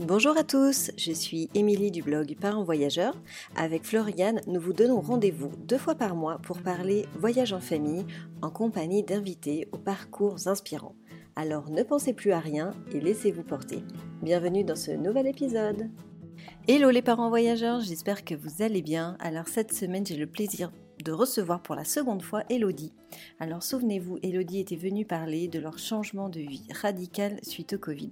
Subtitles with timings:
[0.00, 3.16] Bonjour à tous, je suis Émilie du blog Parents Voyageurs.
[3.56, 8.06] Avec Floriane, nous vous donnons rendez-vous deux fois par mois pour parler voyage en famille
[8.40, 10.94] en compagnie d'invités aux parcours inspirants.
[11.34, 13.82] Alors ne pensez plus à rien et laissez-vous porter.
[14.22, 15.90] Bienvenue dans ce nouvel épisode.
[16.68, 19.16] Hello les parents voyageurs, j'espère que vous allez bien.
[19.18, 20.70] Alors cette semaine, j'ai le plaisir
[21.04, 22.92] de recevoir pour la seconde fois Elodie.
[23.40, 28.10] Alors souvenez-vous, Elodie était venue parler de leur changement de vie radical suite au Covid.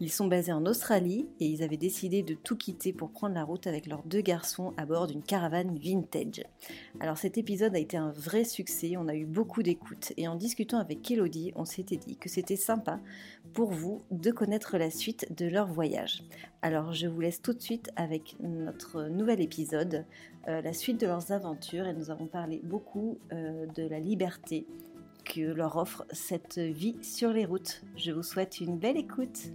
[0.00, 3.44] Ils sont basés en Australie et ils avaient décidé de tout quitter pour prendre la
[3.44, 6.44] route avec leurs deux garçons à bord d'une caravane vintage.
[7.00, 10.36] Alors cet épisode a été un vrai succès, on a eu beaucoup d'écoute et en
[10.36, 13.00] discutant avec Elodie, on s'était dit que c'était sympa
[13.52, 16.22] pour vous de connaître la suite de leur voyage.
[16.62, 20.04] Alors je vous laisse tout de suite avec notre nouvel épisode,
[20.48, 24.66] euh, la suite de leurs aventures et nous avons parlé beaucoup euh, de la liberté
[25.24, 27.82] que leur offre cette vie sur les routes.
[27.96, 29.48] Je vous souhaite une belle écoute.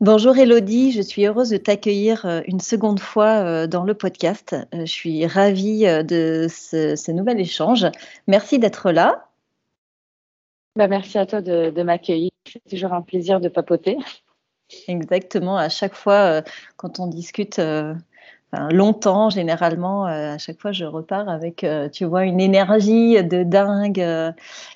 [0.00, 4.56] Bonjour Elodie, je suis heureuse de t'accueillir euh, une seconde fois dans le podcast.
[4.72, 7.86] Je suis ravie de ce, nouvel échange.
[8.26, 9.27] Merci d'être là.
[10.78, 12.30] Bah, merci à toi de, m'accueillir.
[12.46, 13.96] C'est toujours un plaisir de papoter.
[14.86, 15.56] Exactement.
[15.56, 16.42] À chaque fois, euh,
[16.76, 17.94] quand on discute euh,
[18.70, 23.98] longtemps, généralement, euh, à chaque fois, je repars avec, tu vois, une énergie de dingue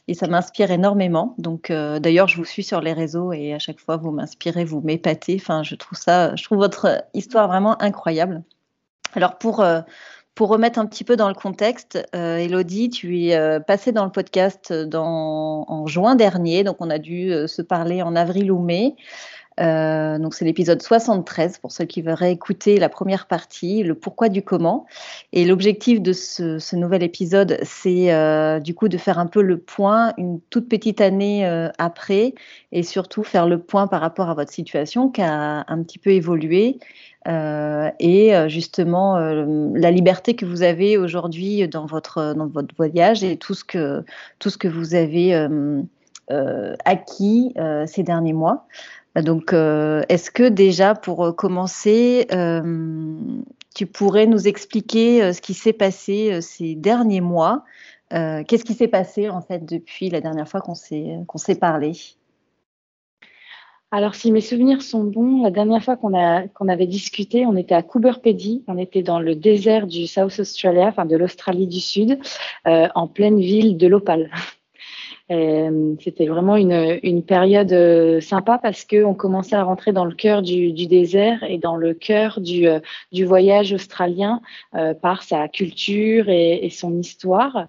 [0.08, 1.36] et ça m'inspire énormément.
[1.38, 4.80] Donc, d'ailleurs, je vous suis sur les réseaux et à chaque fois, vous m'inspirez, vous
[4.80, 5.36] m'épatez.
[5.40, 8.42] Enfin, je trouve ça, je trouve votre histoire vraiment incroyable.
[9.14, 9.64] Alors, pour
[10.34, 14.04] pour remettre un petit peu dans le contexte, euh, Elodie, tu es euh, passée dans
[14.04, 18.50] le podcast dans, en juin dernier, donc on a dû euh, se parler en avril
[18.50, 18.96] ou mai.
[19.58, 24.42] Donc c'est l'épisode 73 pour ceux qui veulent réécouter la première partie, le pourquoi du
[24.42, 24.86] comment.
[25.32, 30.12] Et l'objectif de ce, nouvel épisode, c'est du coup de faire un peu le point
[30.16, 31.44] une toute petite année
[31.78, 32.34] après
[32.72, 36.10] et surtout faire le point par rapport à votre situation qui a un petit peu
[36.10, 36.78] évolué
[37.28, 42.74] euh, et euh, justement euh, la liberté que vous avez aujourd'hui dans votre, dans votre
[42.74, 44.04] voyage et tout ce que,
[44.40, 45.48] tout ce que vous avez
[46.28, 47.54] acquis
[47.86, 48.66] ces derniers mois.
[49.16, 52.26] Donc, est-ce que déjà pour commencer,
[53.74, 57.64] tu pourrais nous expliquer ce qui s'est passé ces derniers mois?
[58.10, 61.92] Qu'est-ce qui s'est passé en fait depuis la dernière fois qu'on s'est parlé?
[63.94, 67.82] Alors, si mes souvenirs sont bons, la dernière fois qu'on avait discuté, on était à
[67.82, 72.18] Coober Pedy, on était dans le désert du South Australia, enfin de l'Australie du Sud,
[72.66, 74.30] euh, en pleine ville de l'Opale.
[75.30, 80.14] Euh, c'était vraiment une, une, période euh, sympa parce qu'on commençait à rentrer dans le
[80.14, 82.80] cœur du, du désert et dans le cœur du, euh,
[83.12, 84.40] du voyage australien
[85.00, 87.66] par sa culture et, et, son histoire.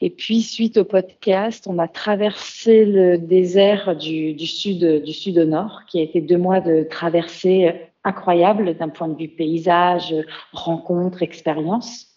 [0.00, 5.38] Et puis, suite au podcast, on a traversé le désert du, du, sud, du sud
[5.38, 7.74] au nord, qui a été deux mois de traversée
[8.04, 10.14] incroyable d'un point de vue paysage,
[10.52, 12.15] rencontre, expérience.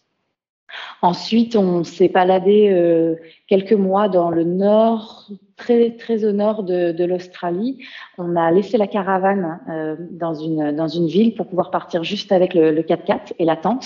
[1.02, 3.16] Ensuite, on s'est baladé euh,
[3.48, 7.80] quelques mois dans le nord, très très au nord de, l'Australie.
[8.18, 12.32] On a laissé la caravane euh, dans une dans une ville pour pouvoir partir juste
[12.32, 13.86] avec le, 4x4 et la tente,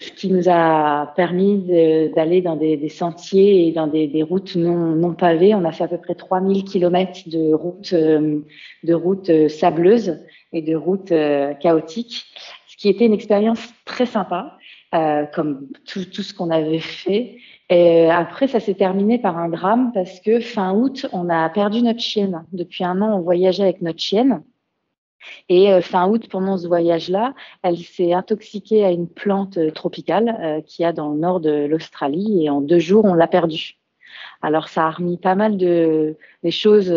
[0.00, 5.12] ce qui nous a permis d'aller dans des, sentiers et dans des, routes non non
[5.12, 5.54] pavées.
[5.54, 8.40] On a fait à peu près 3000 kilomètres de routes euh,
[8.82, 10.18] de routes sableuses
[10.52, 11.12] et de routes
[11.60, 12.24] chaotiques,
[12.68, 14.56] ce qui était une expérience très sympa.
[14.94, 17.38] Euh, comme tout, tout ce qu'on avait fait.
[17.68, 21.82] Et après, ça s'est terminé par un drame parce que fin août, on a perdu
[21.82, 22.44] notre chienne.
[22.52, 24.42] Depuis un an, on voyageait avec notre chienne.
[25.48, 30.36] Et euh, fin août, pendant ce voyage-là, elle s'est intoxiquée à une plante euh, tropicale
[30.40, 32.44] euh, qui a dans le nord de l'Australie.
[32.44, 33.78] Et en deux jours, on l'a perdue.
[34.40, 36.90] Alors, ça a remis pas mal de des choses.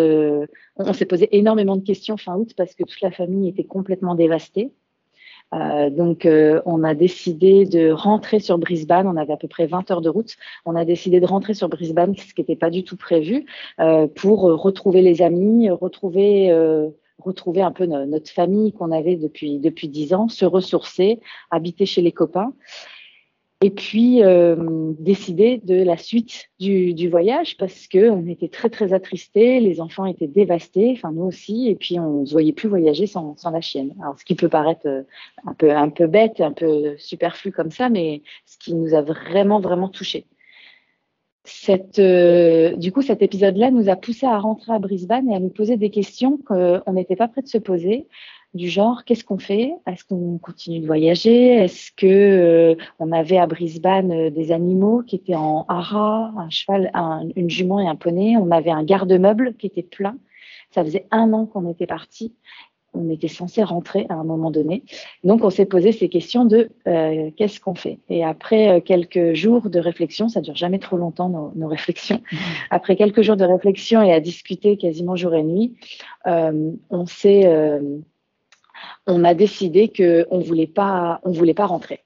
[0.76, 4.16] on s'est posé énormément de questions fin août parce que toute la famille était complètement
[4.16, 4.72] dévastée.
[5.54, 9.08] Euh, donc, euh, on a décidé de rentrer sur Brisbane.
[9.08, 10.36] On avait à peu près 20 heures de route.
[10.66, 13.46] On a décidé de rentrer sur Brisbane, ce qui n'était pas du tout prévu,
[13.80, 16.52] euh, pour retrouver les amis, retrouver
[17.20, 21.20] retrouver un peu notre famille qu'on avait depuis depuis dix ans, se ressourcer,
[21.52, 22.54] habiter chez les copains
[23.62, 28.94] et puis euh, décider de la suite du, voyage parce que on était très très
[28.94, 33.06] attristés, les enfants étaient dévastés, enfin nous aussi, et puis on ne voyait plus voyager
[33.06, 33.94] sans, la chienne.
[34.02, 35.04] Alors ce qui peut paraître euh,
[35.46, 39.02] un peu un peu bête, un peu superflu comme ça, mais ce qui nous a
[39.02, 40.26] vraiment vraiment touchés.
[42.00, 45.50] Euh, du coup, cet épisode-là nous a poussé à rentrer à Brisbane et à nous
[45.50, 48.08] poser des questions qu'on n'était pas prêt de se poser
[48.54, 49.74] du genre qu'est-ce qu'on fait?
[49.88, 51.56] Est-ce qu'on continue de voyager?
[51.56, 56.50] Est-ce que euh, on avait à Brisbane euh, des animaux qui étaient en hara, un
[56.50, 56.92] cheval,
[57.36, 58.38] une jument et un poney?
[58.38, 60.18] On avait un garde-meuble qui était plein.
[60.72, 62.34] Ça faisait un an qu'on était parti.
[62.94, 64.84] On était censé rentrer à un moment donné.
[65.24, 68.00] Donc, on s'est posé ces questions de euh, qu'est-ce qu'on fait?
[68.10, 72.22] Et après euh, quelques jours de réflexion, ça dure jamais trop longtemps nos, nos réflexions.
[72.32, 72.38] Mmh.
[72.72, 75.76] Après quelques jours de réflexion et à discuter quasiment jour et nuit,
[76.26, 77.48] euh, on s'est,
[79.08, 82.04] on a décidé qu'on voulait pas, on voulait pas rentrer.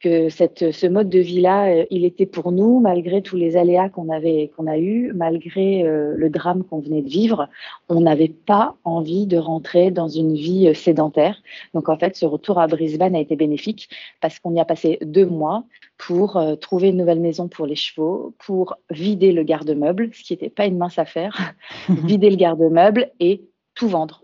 [0.00, 3.88] Que cette, ce mode de vie-là, euh, il était pour nous, malgré tous les aléas
[3.88, 7.48] qu'on avait, qu'on a eu, malgré euh, le drame qu'on venait de vivre,
[7.88, 11.40] on n'avait pas envie de rentrer dans une vie euh, sédentaire.
[11.72, 13.88] Donc en fait, ce retour à Brisbane a été bénéfique
[14.20, 15.64] parce qu'on y a passé deux mois
[15.96, 20.50] pour trouver une nouvelle maison pour les chevaux, pour vider le garde-meuble, ce qui n'était
[20.50, 21.54] pas une mince affaire,
[21.88, 23.42] vider le garde-meuble et
[23.74, 24.22] tout vendre,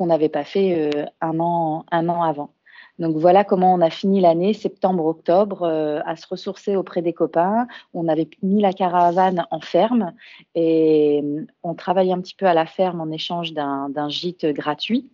[0.00, 2.54] qu'on n'avait pas fait un an, un an avant.
[2.98, 7.66] Donc voilà comment on a fini l'année, septembre-octobre, euh, à se ressourcer auprès des copains.
[7.92, 10.14] On avait mis la caravane en ferme
[10.54, 15.10] et euh, on travaillait un petit peu à la ferme en échange d'un gîte gratuit.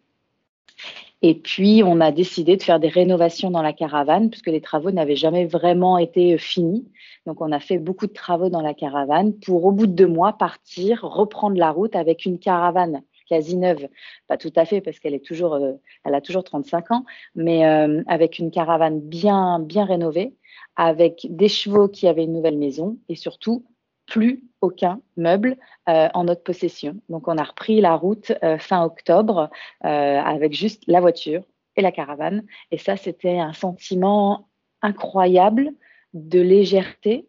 [1.23, 4.93] Et puis, on a décidé de faire des rénovations dans la caravane puisque les travaux
[4.93, 6.87] n'avaient jamais vraiment été finis.
[7.25, 10.06] Donc, on a fait beaucoup de travaux dans la caravane pour, au bout de deux
[10.06, 13.88] mois, partir, reprendre la route avec une caravane quasi neuve,
[14.28, 15.73] pas tout à fait parce qu'elle est toujours, euh,
[16.05, 20.34] elle a toujours 35 ans, mais euh, avec une caravane bien, bien rénovée,
[20.76, 23.64] avec des chevaux qui avaient une nouvelle maison et surtout
[24.06, 25.56] plus aucun meuble
[25.88, 26.96] euh, en notre possession.
[27.08, 29.50] Donc on a repris la route fin octobre
[29.81, 31.43] avec juste la voiture
[31.76, 32.44] et la caravane.
[32.70, 34.49] Et ça, c'était un sentiment
[34.82, 35.73] incroyable
[36.14, 37.26] de légèreté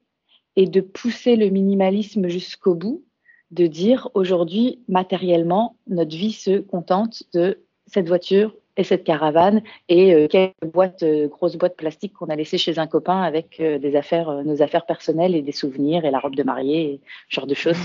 [0.56, 3.04] et de pousser le minimalisme jusqu'au bout
[3.52, 10.14] de dire aujourd'hui, matériellement, notre vie se contente de cette voiture et cette caravane et
[10.14, 13.80] euh, quelques boîtes, euh, grosses boîtes plastiques qu'on a laissées chez un copain avec euh,
[13.98, 17.48] affaires, nos affaires personnelles et des souvenirs et la robe de mariée, et ce genre
[17.48, 17.78] de choses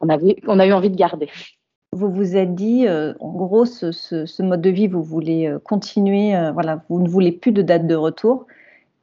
[0.00, 1.28] qu'on a, eu envie de garder.
[1.92, 7.00] Vous vous êtes dit, en gros, ce, mode de vie, vous voulez continuer, voilà, vous
[7.00, 8.46] ne voulez plus de date de retour.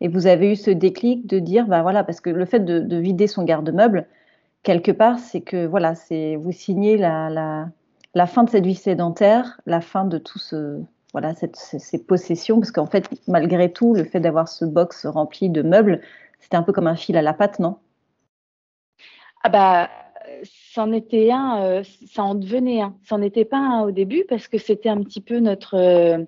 [0.01, 2.79] Et vous avez eu ce déclic de dire, ben voilà, parce que le fait de,
[2.79, 4.07] de vider son garde-meuble,
[4.65, 7.71] quelque part, c'est que voilà, c'est vous signez la,
[8.13, 10.81] la, fin de cette vie sédentaire, la fin de tout ce
[11.13, 15.49] voilà cette, ces, possessions, parce qu'en fait, malgré tout, le fait d'avoir ce box rempli
[15.49, 16.01] de meubles,
[16.41, 17.77] c'était un peu comme un fil à la patte, non?
[19.43, 19.89] Ah bah
[20.73, 22.97] c'en était un, euh, ça en devenait un.
[23.07, 26.25] C'en était pas un au début parce que c'était un petit peu notre, euh,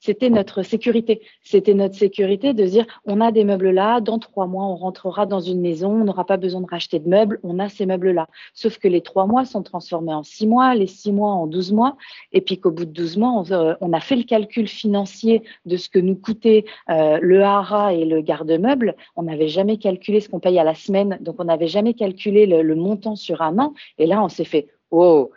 [0.00, 1.20] c'était notre sécurité.
[1.42, 5.26] C'était notre sécurité de dire on a des meubles là, dans trois mois on rentrera
[5.26, 8.10] dans une maison, on n'aura pas besoin de racheter de meubles, on a ces meubles
[8.10, 8.26] là.
[8.54, 11.72] Sauf que les trois mois sont transformés en six mois, les six mois en douze
[11.72, 11.96] mois,
[12.32, 15.76] et puis qu'au bout de douze mois, on, euh, a fait le calcul financier de
[15.76, 18.96] ce que nous coûtait euh, le hara et le garde-meuble.
[19.16, 22.46] On n'avait jamais calculé ce qu'on paye à la semaine, donc on n'avait jamais calculé
[22.46, 23.74] le, le montant sur un an.
[23.98, 25.30] Et là, on s'est fait oh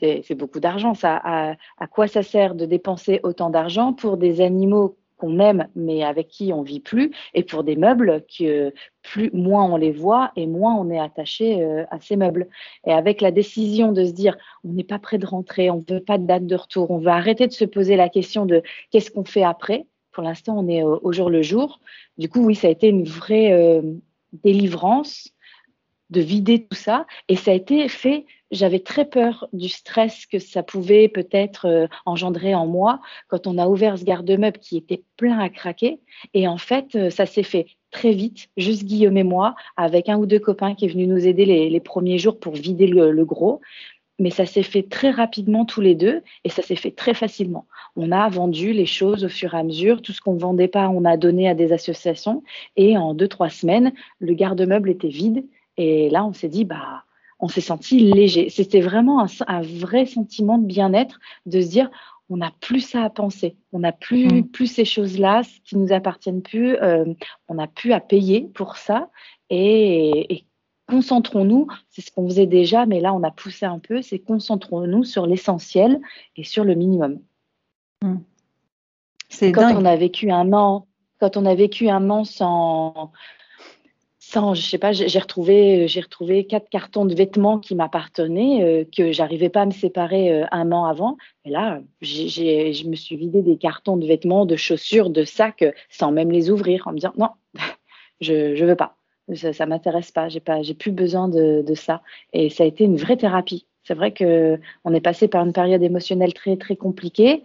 [0.00, 1.20] c'est beaucoup d'argent, ça.
[1.24, 6.26] À, quoi ça sert de dépenser autant d'argent pour des animaux qu'on aime mais avec
[6.26, 10.46] qui on vit plus et pour des meubles que plus moins on les voit et
[10.46, 12.48] moins on est attaché euh, à ces meubles.
[12.84, 16.00] Et avec la décision de se dire on n'est pas prêt de rentrer, on veut
[16.00, 19.10] pas de date de retour, on veut arrêter de se poser la question de qu'est-ce
[19.10, 19.86] qu'on fait après.
[20.10, 21.80] Pour l'instant, on est au, jour le jour.
[22.18, 23.82] Du coup, oui, ça a été une vraie euh,
[24.44, 25.28] délivrance
[26.10, 30.38] de vider tout ça et ça a été fait j'avais très peur du stress que
[30.38, 35.02] ça pouvait peut-être euh, engendrer en moi quand on a ouvert ce garde-meuble qui était
[35.16, 36.00] plein à craquer.
[36.32, 40.18] Et en fait, euh, ça s'est fait très vite, juste Guillaume et moi, avec un
[40.18, 43.60] ou deux copains qui est venu nous aider les, premiers jours pour vider le, gros.
[44.18, 47.66] Mais ça s'est fait très rapidement tous les deux et ça s'est fait très facilement.
[47.96, 50.02] On a vendu les choses au fur et à mesure.
[50.02, 52.42] Tout ce qu'on ne vendait pas, on a donné à des associations.
[52.76, 55.44] Et en deux, trois semaines, le garde-meuble était vide.
[55.76, 57.04] Et là, on s'est dit, bah,
[57.44, 58.48] on s'est senti léger.
[58.48, 61.90] C'était vraiment un, vrai sentiment de bien-être de se dire
[62.30, 64.48] on n'a plus ça à penser, on n'a plus, mm.
[64.48, 67.04] plus ces choses-là qui nous appartiennent plus, euh,
[67.48, 69.10] on n'a plus à payer pour ça
[69.50, 70.46] et,
[70.88, 75.04] concentrons-nous, c'est ce qu'on faisait déjà, mais là on a poussé un peu, c'est concentrons-nous
[75.04, 76.00] sur l'essentiel
[76.36, 77.20] et sur le minimum.
[78.02, 78.16] Mm.
[79.28, 80.86] C'est quand on a vécu un an,
[81.20, 83.12] quand on a vécu un an sans
[84.54, 89.12] je sais pas, j'ai retrouvé, j'ai retrouvé quatre cartons de vêtements qui m'appartenaient, euh, que
[89.12, 91.16] j'arrivais pas à me séparer euh, un an avant.
[91.44, 96.10] Et là, je me suis vidé des cartons de vêtements, de chaussures, de sacs, sans
[96.10, 97.30] même les ouvrir, en me disant non,
[98.20, 98.96] je, je veux pas,
[99.34, 102.02] ça, ça m'intéresse pas, j'ai pas, plus besoin de, de ça.
[102.32, 103.66] Et ça a été une vraie thérapie.
[103.84, 107.44] C'est vrai que on est passé par une période émotionnelle très très compliquée.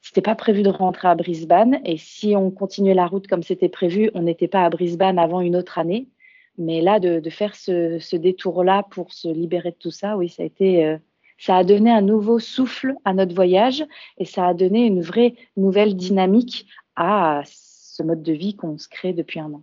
[0.00, 3.68] C'était pas prévu de rentrer à Brisbane et si on continuait la route comme c'était
[3.68, 6.08] prévu, on n'était pas à Brisbane avant une autre année.
[6.56, 10.46] Mais là, de, faire ce, détour-là pour se libérer de tout ça, oui, ça a
[10.46, 10.98] été, euh,
[11.38, 13.84] ça a donné un nouveau souffle à notre voyage
[14.18, 18.88] et ça a donné une vraie nouvelle dynamique à ce mode de vie qu'on se
[18.88, 19.62] crée depuis un an.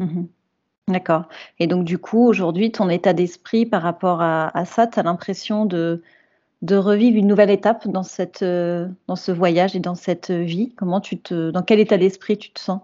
[0.00, 0.28] Mhm.
[0.88, 1.28] D'accord.
[1.58, 5.64] Et donc, du coup, aujourd'hui, ton état d'esprit par rapport à, ça, tu as l'impression
[5.64, 6.02] de,
[6.62, 10.74] de revivre une nouvelle étape dans, cette, euh, dans ce voyage et dans cette vie?
[10.76, 12.80] Comment tu te, Dans quel état d'esprit tu te sens?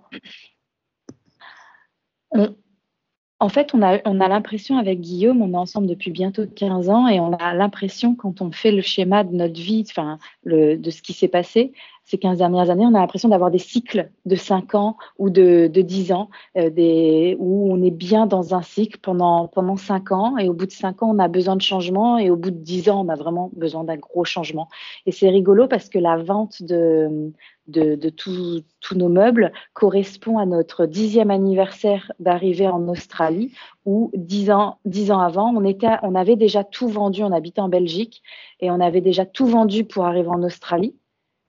[3.40, 6.90] En fait, on a, on a l'impression avec Guillaume, on est ensemble depuis bientôt 15
[6.90, 10.90] ans et on a l'impression quand on fait le schéma de notre vie, enfin, de
[10.90, 11.72] ce qui s'est passé
[12.10, 15.68] ces 15 dernières années, on a l'impression d'avoir des cycles de 5 ans ou de,
[15.72, 20.10] de 10 ans, euh, des, où on est bien dans un cycle pendant, pendant 5
[20.10, 22.50] ans et au bout de 5 ans, on a besoin de changement et au bout
[22.50, 24.68] de 10 ans, on a vraiment besoin d'un gros changement.
[25.06, 27.32] Et c'est rigolo parce que la vente de,
[27.70, 33.52] de, tous nos meubles correspond à notre dixième anniversaire d'arrivée en Australie,
[33.84, 37.60] où dix ans, dix ans avant, on, était, on avait déjà tout vendu, on habitait
[37.60, 38.22] en Belgique,
[38.60, 40.94] et on avait déjà tout vendu pour arriver en Australie.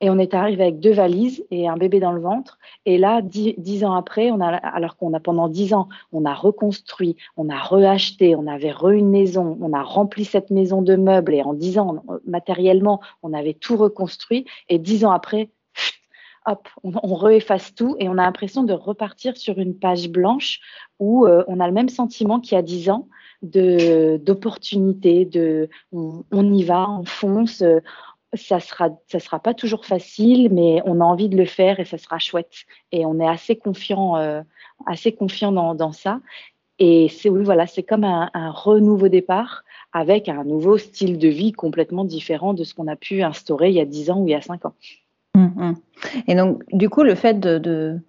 [0.04, 2.58] Et on est arrivé avec deux valises et un bébé dans le ventre.
[2.88, 6.34] Et là, dix, ans après, on a, alors qu'on a pendant dix ans, on a
[6.34, 10.96] reconstruit, on a reacheté, on avait re une maison, on a rempli cette maison de
[10.96, 11.36] meubles.
[11.36, 14.46] Et en dix ans, matériellement, on avait tout reconstruit.
[14.70, 15.50] Et dix ans après,
[16.46, 20.60] hop, on, on réefface tout et on a l'impression de repartir sur une page blanche
[21.00, 23.08] où euh, on a le même sentiment qu'il y a dix ans
[23.42, 27.62] de d'opportunité, de on, y va, on fonce.
[27.62, 27.80] Euh,
[28.34, 31.86] ça sera ça sera pas toujours facile, mais on a envie de le faire et
[31.86, 32.66] ça sera chouette.
[32.92, 34.42] Et on est assez confiant, euh,
[34.86, 36.22] assez confiant dans, ça.
[36.80, 41.28] Et c'est oui, voilà, c'est comme un, un renouveau départ avec un nouveau style de
[41.28, 44.28] vie complètement différent de ce qu'on a pu instaurer il y a dix ans ou
[44.28, 44.76] il y a cinq ans.
[45.36, 45.76] Hum, hum.
[46.28, 48.00] Et donc, du coup, le fait de,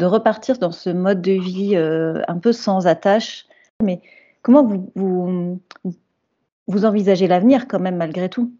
[0.00, 3.46] repartir dans ce mode de vie euh, un peu sans attache,
[3.82, 4.00] mais
[4.42, 4.64] comment
[6.66, 8.52] vous envisagez l'avenir quand même malgré tout?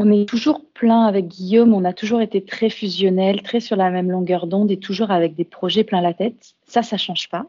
[0.00, 3.90] On est toujours plein avec Guillaume, on a toujours été très fusionnel, très sur la
[3.90, 6.54] même longueur d'onde et toujours avec des projets plein la tête.
[6.66, 7.46] Ça, ça change pas.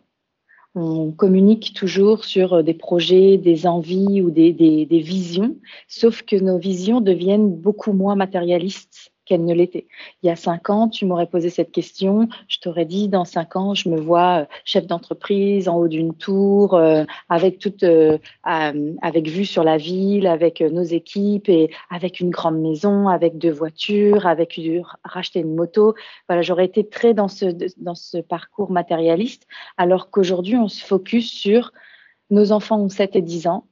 [0.76, 5.58] On communique toujours sur des projets, des envies ou des visions,
[5.88, 9.86] sauf que nos visions deviennent beaucoup moins matérialistes qu'elle ne l'était.
[10.24, 13.56] Il y a cinq ans, tu m'aurais posé cette question, je t'aurais dit dans cinq
[13.56, 18.18] ans, je me vois euh, chef d'entreprise en haut d'une tour, euh, avec toute, euh,
[19.24, 24.26] vue sur la ville, avec nos équipes et avec une grande maison, avec deux voitures,
[24.26, 24.60] avec
[25.04, 25.94] racheter une moto.
[26.28, 27.46] Voilà, j'aurais été très dans ce
[27.78, 29.46] dans ce parcours matérialiste,
[29.78, 31.72] alors qu'aujourd'hui, on se focus sur
[32.32, 33.68] nos enfants ont 7 et 10 ans.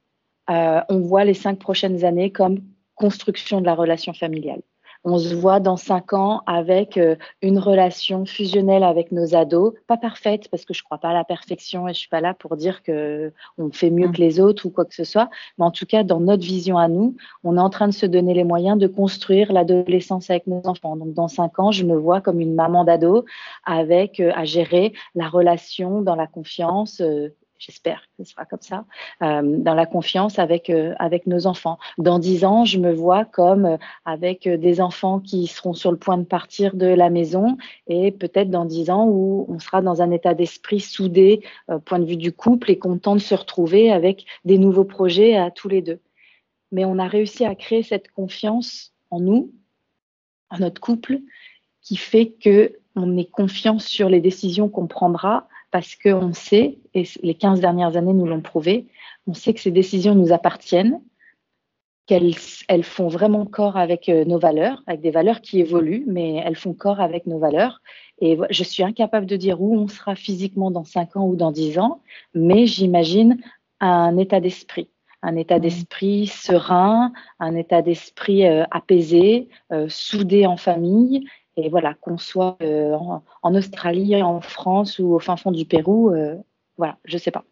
[0.48, 2.60] on voit les cinq prochaines années comme
[2.94, 4.62] construction de la relation familiale
[5.04, 9.96] on se voit dans cinq ans avec euh, une relation fusionnelle avec nos ados, pas
[9.96, 12.56] parfaite parce que je crois pas à la perfection et je suis pas là pour
[12.56, 14.12] dire que on fait mieux mm.
[14.12, 16.78] que les autres ou quoi que ce soit, mais en tout cas dans notre vision
[16.78, 20.46] à nous, on est en train de se donner les moyens de construire l'adolescence avec
[20.46, 20.96] nos enfants.
[20.96, 23.24] Donc dans cinq ans, je me vois comme une maman d'ado
[23.64, 28.60] avec euh, à gérer la relation dans la confiance, euh, j'espère que ce sera comme
[28.60, 28.84] ça,
[29.22, 31.78] euh, dans la confiance avec, euh, avec nos enfants.
[31.98, 35.98] Dans dix ans, je me vois comme euh, avec des enfants qui seront sur le
[35.98, 40.02] point de partir de la maison et peut-être dans dix ans où on sera dans
[40.02, 41.42] un état d'esprit soudé,
[41.84, 45.50] point de vue du couple et content de se retrouver avec des nouveaux projets à
[45.50, 46.00] tous les deux.
[46.70, 49.52] Mais on a réussi à créer cette confiance en nous,
[50.50, 51.18] en notre couple,
[51.82, 57.04] qui fait que on est confiant sur les décisions qu'on prendra parce qu'on sait, et
[57.22, 58.86] les 15 dernières années nous l'ont prouvé,
[59.26, 61.00] on sait que ces décisions nous appartiennent,
[62.06, 62.34] qu'elles
[62.68, 66.56] elles font vraiment corps avec euh, nos valeurs, avec des valeurs qui évoluent, mais elles
[66.56, 67.82] font corps avec nos valeurs.
[68.20, 71.52] Et je suis incapable de dire où on sera physiquement dans 5 ans ou dans
[71.52, 72.00] 10 ans,
[72.34, 73.38] mais j'imagine
[73.80, 74.88] un état d'esprit
[75.22, 81.26] un état d'esprit serein, un état d'esprit euh, apaisé, euh, soudé en famille
[81.58, 82.96] et voilà, qu'on soit euh,
[83.42, 86.36] en, Australie, en France ou au fin fond du Pérou, euh,
[86.76, 87.44] voilà, je ne sais pas.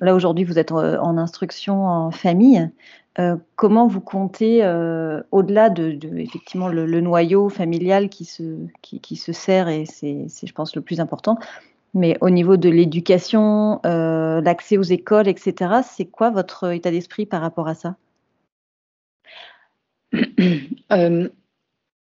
[0.00, 2.70] Là, aujourd'hui, vous êtes euh, en instruction en famille.
[3.56, 4.62] comment vous comptez,
[5.32, 8.44] au-delà de, effectivement le, noyau familial qui se,
[8.80, 11.36] qui, qui se sert, et c'est, je pense, le plus important,
[11.94, 17.40] mais au niveau de l'éducation, l'accès aux écoles, etc., c'est quoi votre état d'esprit par
[17.40, 17.96] rapport à ça?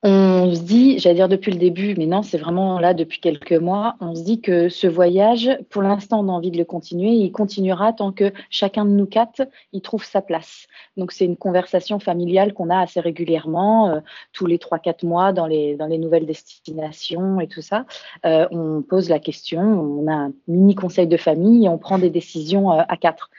[0.02, 3.52] on se dit, j'allais dire depuis le début, mais non, c'est vraiment là depuis quelques
[3.52, 7.10] mois, on se dit que ce voyage, pour l'instant, on a envie de le continuer.
[7.10, 10.66] Il continuera tant que chacun de nous quatre, il trouve sa place.
[10.96, 14.00] Donc, c'est une conversation familiale qu'on a assez régulièrement, euh,
[14.32, 17.86] tous les trois, quatre mois, dans les, dans les nouvelles destinations et tout ça.
[18.26, 21.98] Euh, on pose la question, on a un mini conseil de famille et on prend
[21.98, 23.30] des décisions euh, à quatre.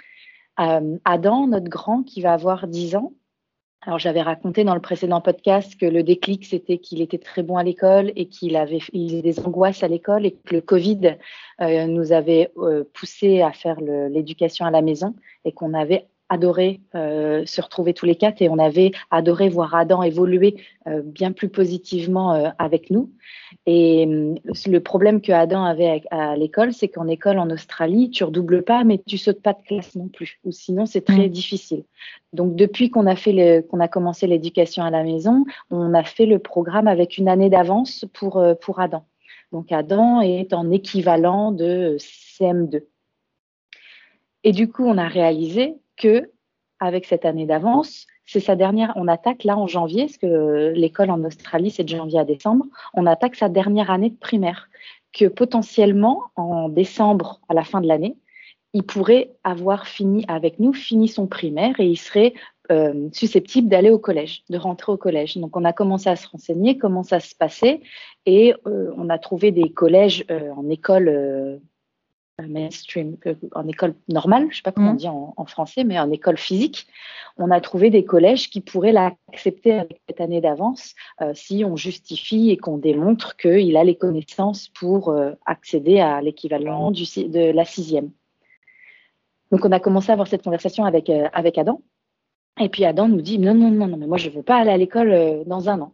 [1.05, 3.13] Adam, notre grand, qui va avoir 10 ans,
[3.81, 7.57] Alors j'avais raconté dans le précédent podcast que le déclic c'était qu'il était très bon
[7.57, 11.17] à l'école et qu'il avait il des angoisses à l'école et que le Covid
[11.61, 15.15] euh, nous avait euh, poussé à faire l'éducation à la maison
[15.45, 19.75] et qu'on avait adoré euh, se retrouver tous les quatre et on avait adoré voir
[19.75, 20.55] Adam évoluer
[20.87, 23.11] euh, bien plus positivement euh, avec nous.
[23.65, 28.63] Et le problème que Adam avait à, l'école, c'est qu'en école en Australie, tu redoubles
[28.63, 31.31] pas, mais tu sautes pas de classe non plus, ou sinon c'est très mmh.
[31.31, 31.83] difficile.
[32.33, 36.25] Donc depuis qu'on a fait qu'on a commencé l'éducation à la maison, on a fait
[36.25, 39.05] le programme avec une année d'avance pour pour Adam.
[39.51, 42.83] Donc Adam est en équivalent de CM2.
[44.43, 46.31] Et du coup, on a réalisé que
[46.79, 48.93] avec cette année d'avance, c'est sa dernière.
[48.95, 52.65] On attaque là en janvier, parce que l'école en Australie c'est de janvier à décembre.
[52.93, 54.69] On attaque sa dernière année de primaire,
[55.13, 58.17] que potentiellement en décembre, à la fin de l'année,
[58.73, 62.33] il pourrait avoir fini avec nous, fini son primaire et il serait
[62.69, 65.37] euh, susceptible d'aller au collège, de rentrer au collège.
[65.37, 67.81] Donc on a commencé à se renseigner comment ça se passait
[68.25, 71.61] et euh, on a trouvé des collèges euh, en école
[72.45, 73.17] mainstream,
[73.55, 74.97] en école normale, je ne sais pas comment on mm.
[74.97, 76.87] dit en, français, mais en école physique,
[77.37, 81.75] on a trouvé des collèges qui pourraient l'accepter avec cette année d'avance euh, si on
[81.75, 87.65] justifie et qu'on démontre qu'il a les connaissances pour euh, accéder à l'équivalent de la
[87.65, 88.11] sixième.
[89.51, 91.81] Donc on a commencé à avoir cette conversation avec, euh, avec Adam.
[92.59, 94.57] Et puis Adam nous dit non, non, non, non, mais moi je ne veux pas
[94.57, 95.93] aller à l'école dans un an.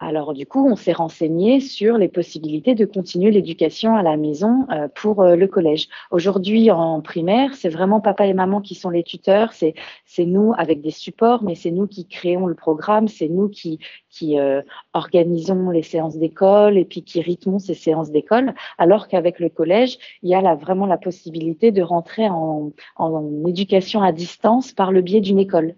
[0.00, 4.66] Alors du coup, on s'est renseigné sur les possibilités de continuer l'éducation à la maison
[4.70, 5.88] euh, pour euh, le collège.
[6.10, 9.52] Aujourd'hui, en primaire, c'est vraiment papa et maman qui sont les tuteurs.
[9.52, 9.74] C'est
[10.18, 13.78] nous avec des supports, mais c'est nous qui créons le programme, c'est nous qui
[14.38, 14.62] euh,
[14.94, 18.52] organisons les séances d'école et puis qui rythmons ces séances d'école.
[18.78, 23.46] Alors qu'avec le collège, il y a là, vraiment la possibilité de rentrer en, en
[23.46, 25.76] éducation à distance par le biais d'une école.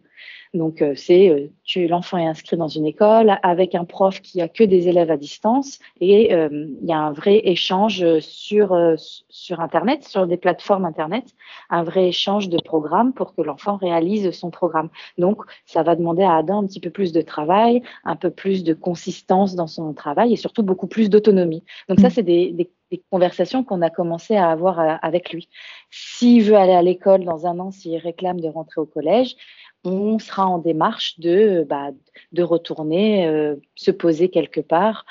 [0.57, 4.49] Donc, euh, c'est euh, l'enfant est inscrit dans une école avec un prof qui a
[4.49, 6.49] que des élèves à distance et euh,
[6.83, 11.25] il y a un vrai échange sur sur internet, sur des plateformes internet,
[11.71, 14.89] un vrai échange de programmes pour que l'enfant réalise son programme.
[15.19, 18.65] Donc, ça va demander à Adam un petit peu plus de travail, un peu plus
[18.65, 21.63] de consistance dans son travail et surtout beaucoup plus d'autonomie.
[21.89, 22.11] Donc, ça, mmh.
[22.11, 25.49] c'est des, des des conversations qu'on a commencé à avoir avec lui.
[25.91, 29.37] S'il veut aller à l'école dans un an, s'il réclame de rentrer au collège,
[29.87, 31.91] on sera en démarche de, bah,
[32.33, 35.05] de retourner euh, se poser quelque part.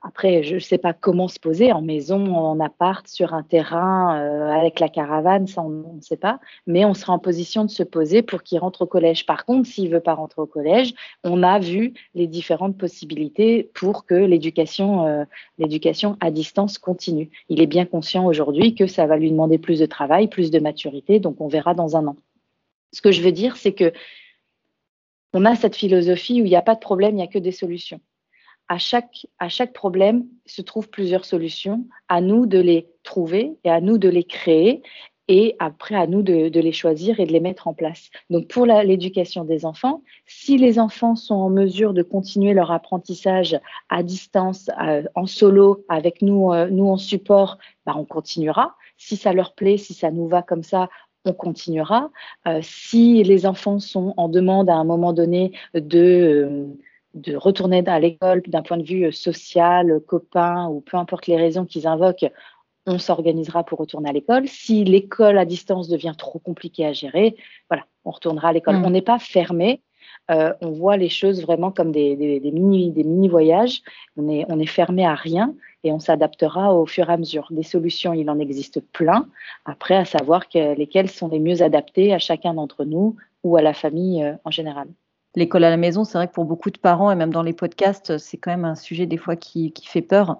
[0.00, 4.16] Après, je ne sais pas comment se poser en maison, en appart, sur un terrain,
[4.20, 7.70] euh, avec la caravane, ça on ne sait pas, mais on sera en position de
[7.70, 9.26] se poser pour qu'il rentre au collège.
[9.26, 14.06] Par contre, s'il veut pas rentrer au collège, on a vu les différentes possibilités pour
[14.06, 15.24] que l'éducation, euh,
[15.58, 17.30] l'éducation à distance continue.
[17.48, 20.60] Il est bien conscient aujourd'hui que ça va lui demander plus de travail, plus de
[20.60, 22.16] maturité, donc on verra dans un an.
[22.92, 23.92] Ce que je veux dire, c'est que
[25.34, 27.38] on a cette philosophie où il n'y a pas de problème, il n'y a que
[27.38, 28.00] des solutions.
[28.68, 31.86] À chaque, à chaque problème se trouvent plusieurs solutions.
[32.08, 34.82] À nous de les trouver et à nous de les créer
[35.28, 38.10] et après à nous de, les choisir et de les mettre en place.
[38.30, 43.58] Donc pour l'éducation des enfants, si les enfants sont en mesure de continuer leur apprentissage
[43.90, 44.70] à distance,
[45.14, 48.74] en solo, avec nous, euh, nous en support, bah, on continuera.
[48.96, 50.88] Si ça leur plaît, si ça nous va comme ça,
[51.28, 52.10] on continuera.
[52.46, 56.66] Euh, si les enfants sont en demande à un moment donné de, euh,
[57.14, 61.64] de retourner à l'école d'un point de vue social, copain ou peu importe les raisons
[61.64, 62.30] qu'ils invoquent,
[62.86, 64.48] on s'organisera pour retourner à l'école.
[64.48, 67.36] Si l'école à distance devient trop compliquée à gérer,
[67.68, 68.78] voilà, on retournera à l'école.
[68.78, 68.84] Mmh.
[68.84, 69.82] On n'est pas fermé.
[70.28, 73.82] On voit les choses vraiment comme des, mini, voyages.
[74.16, 77.46] On est, fermé à rien et on s'adaptera au fur et à mesure.
[77.50, 79.26] Des solutions, il en existe plein.
[79.64, 83.72] Après, à savoir lesquelles sont les mieux adaptées à chacun d'entre nous ou à la
[83.72, 84.88] famille euh, en général.
[85.34, 87.52] L'école à la maison, c'est vrai que pour beaucoup de parents et même dans les
[87.52, 90.38] podcasts, c'est quand même un sujet des fois qui, fait peur.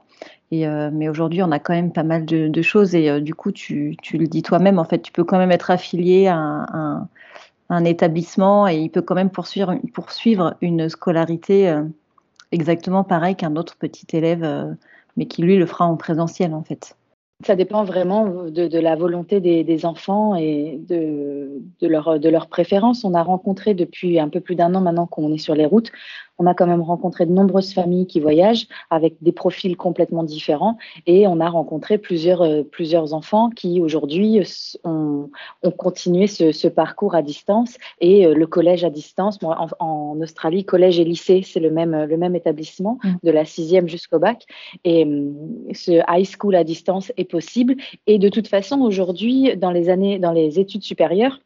[0.52, 3.52] Euh, mais aujourd'hui, on a quand même pas mal de, choses et euh, du coup,
[3.52, 7.08] tu, le dis toi-même, en fait, tu peux quand même être affilié à un,
[7.68, 11.74] un, établissement et il peut quand même poursuivre, poursuivre une scolarité
[12.52, 14.76] exactement pareil qu'un autre petit élève
[15.16, 16.96] mais qui lui le fera en présentiel en fait.
[17.46, 23.04] Ça dépend vraiment de, la volonté des, enfants et de, de, leur, de leur préférence.
[23.04, 25.92] On a rencontré depuis un peu plus d'un an maintenant qu'on est sur les routes,
[26.38, 30.78] on a quand même rencontré de nombreuses familles qui voyagent avec des profils complètement différents
[31.06, 34.40] et on a rencontré plusieurs, euh, plusieurs enfants qui aujourd'hui
[34.84, 35.30] ont,
[35.62, 39.38] ont, continué ce, ce, parcours à distance et euh, le collège à distance.
[39.42, 43.08] En, Australie, collège et lycée, c'est le même, le même établissement mmh.
[43.22, 44.44] de la sixième jusqu'au bac
[44.84, 45.34] et hum,
[45.72, 50.18] ce high school à distance est possible et de toute façon aujourd'hui dans les années,
[50.18, 51.40] dans les études supérieures,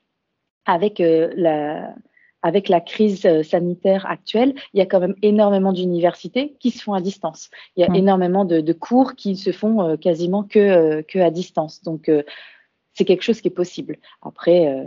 [0.67, 1.95] avec euh, la
[2.43, 6.83] avec la crise euh, sanitaire actuelle, il y a quand même énormément d'universités qui se
[6.83, 7.51] font à distance.
[7.77, 7.95] Il y a mmh.
[7.95, 11.83] énormément de, cours qui se font euh, quasiment que, euh, que à distance.
[11.83, 12.11] Donc,
[12.95, 13.99] c'est quelque chose qui est possible.
[14.23, 14.87] Après,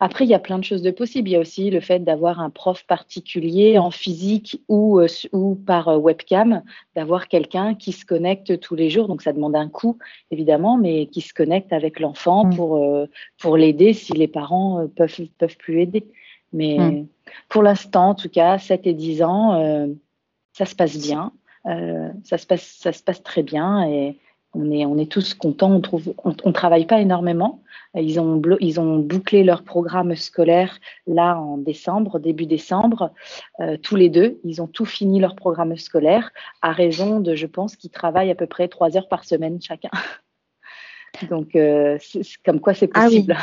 [0.00, 1.28] après, il y a plein de choses de possibles.
[1.28, 5.00] Il y a aussi le fait d'avoir un prof particulier en physique ou,
[5.32, 6.62] ou par webcam,
[6.96, 9.06] d'avoir quelqu'un qui se connecte tous les jours.
[9.06, 9.98] Donc, ça demande un coût,
[10.32, 12.56] évidemment, mais qui se connecte avec l'enfant mmh.
[12.56, 13.06] pour,
[13.38, 16.04] pour l'aider si les parents peuvent, peuvent plus aider.
[16.52, 17.06] Mais hmm.
[17.48, 19.88] pour l'instant, en tout cas, 7 et 10 ans, euh,
[20.52, 21.32] ça se passe bien.
[21.66, 24.18] Euh, ça, se passe, ça se passe très bien et
[24.54, 25.72] on est, on est tous contents.
[25.72, 27.62] On trouve, on, travaille pas énormément.
[27.94, 33.12] Ils ont, ils ont bouclé leur programme scolaire là en décembre, début décembre,
[33.60, 34.40] euh, tous les deux.
[34.44, 38.34] Ils ont tout fini leur programme scolaire à raison de, je pense, qu'ils travaillent à
[38.34, 39.90] peu près trois heures par semaine chacun.
[41.28, 43.36] Donc, c'est comme quoi c'est ah possible.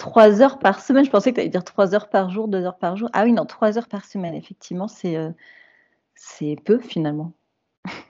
[0.00, 2.64] Trois heures par semaine, je pensais que tu allais dire trois heures par jour, deux
[2.64, 3.10] heures par jour.
[3.12, 5.28] Ah oui, non, trois heures par semaine, effectivement, c'est euh,
[6.14, 7.32] c'est peu finalement.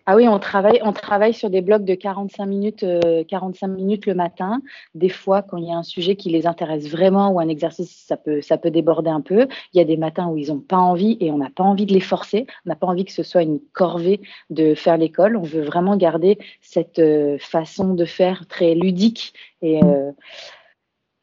[0.06, 2.84] Ah oui, on travaille, on travaille sur des blocs de 45 minutes,
[3.28, 4.60] 45 euh, minutes le matin.
[4.94, 8.04] Des fois, quand il y a un sujet qui les intéresse vraiment ou un exercice,
[8.08, 9.46] ça peut, ça peut déborder un peu.
[9.72, 11.86] Il y a des matins où ils n'ont pas envie et on n'a pas envie
[11.86, 12.46] de les forcer.
[12.66, 15.36] On n'a pas envie que ce soit une corvée de faire l'école.
[15.36, 19.80] On veut vraiment garder cette euh, façon de faire très ludique et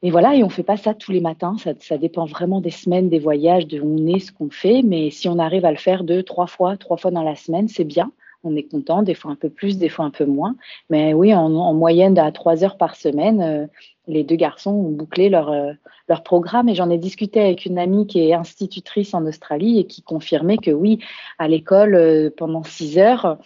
[0.04, 1.56] et voilà, et on fait pas ça tous les matins.
[1.80, 4.84] Ça, dépend vraiment des semaines, des voyages, de où on est, ce qu'on fait.
[4.84, 7.68] Mais si on arrive à le faire deux, trois fois, trois fois dans la semaine,
[7.68, 8.12] c'est bien.
[8.44, 10.56] On est content, des fois un peu plus, des fois un peu moins.
[10.90, 13.68] Mais oui, en, moyenne à trois heures par semaine, euh,
[14.08, 15.74] les deux garçons ont bouclé leur, euh,
[16.08, 16.70] leur programme.
[16.70, 20.58] Et j'en ai discuté avec une amie qui est institutrice en Australie et qui confirmait
[20.58, 21.00] que oui,
[21.40, 23.38] à l'école, euh, pendant six heures,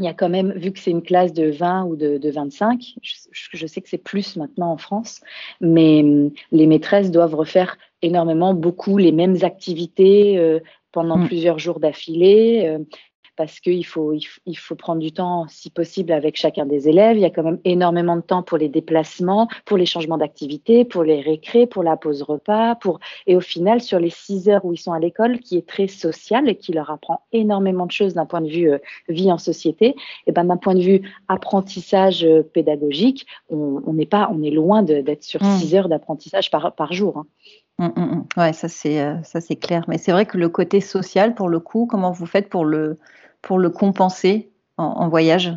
[0.00, 2.30] il y a quand même, vu que c'est une classe de 20 ou de, de
[2.30, 5.20] 25, je, sais que c'est plus maintenant en France,
[5.60, 6.04] mais
[6.52, 10.60] les maîtresses doivent refaire énormément, beaucoup les mêmes activités
[10.92, 11.26] pendant mm.
[11.26, 12.64] plusieurs jours d'affilée.
[12.66, 12.78] Euh,
[13.38, 14.12] parce qu'il faut,
[14.46, 17.16] il faut prendre du temps, si possible, avec chacun des élèves.
[17.16, 20.84] Il y a quand même énormément de temps pour les déplacements, pour les changements d'activité,
[20.84, 22.74] pour les récrés, pour la pause repas.
[22.74, 22.98] Pour...
[23.28, 25.86] Et au final, sur les six heures où ils sont à l'école, qui est très
[25.86, 29.38] sociale et qui leur apprend énormément de choses d'un point de vue euh, vie en
[29.38, 29.94] société,
[30.26, 34.82] et ben, d'un point de vue apprentissage euh, pédagogique, on, n'est pas, on est loin
[34.82, 35.58] d'être sur mmh.
[35.58, 37.18] six heures d'apprentissage par, par jour.
[37.18, 37.26] Hein.
[37.78, 39.84] Mmh, mmh, ouais, ça c'est euh, ça c'est clair.
[39.86, 42.98] Mais c'est vrai que le côté social, pour le coup, comment vous faites pour le
[43.42, 45.52] pour le compenser en, voyage?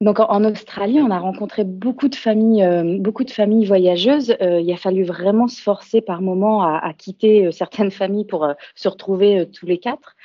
[0.00, 4.36] Donc en, Australie, on a rencontré beaucoup de familles, euh, beaucoup de familles voyageuses.
[4.42, 8.46] Euh, il a fallu vraiment se forcer par moment à, quitter euh, certaines familles pour
[8.74, 10.16] se retrouver tous les quatre.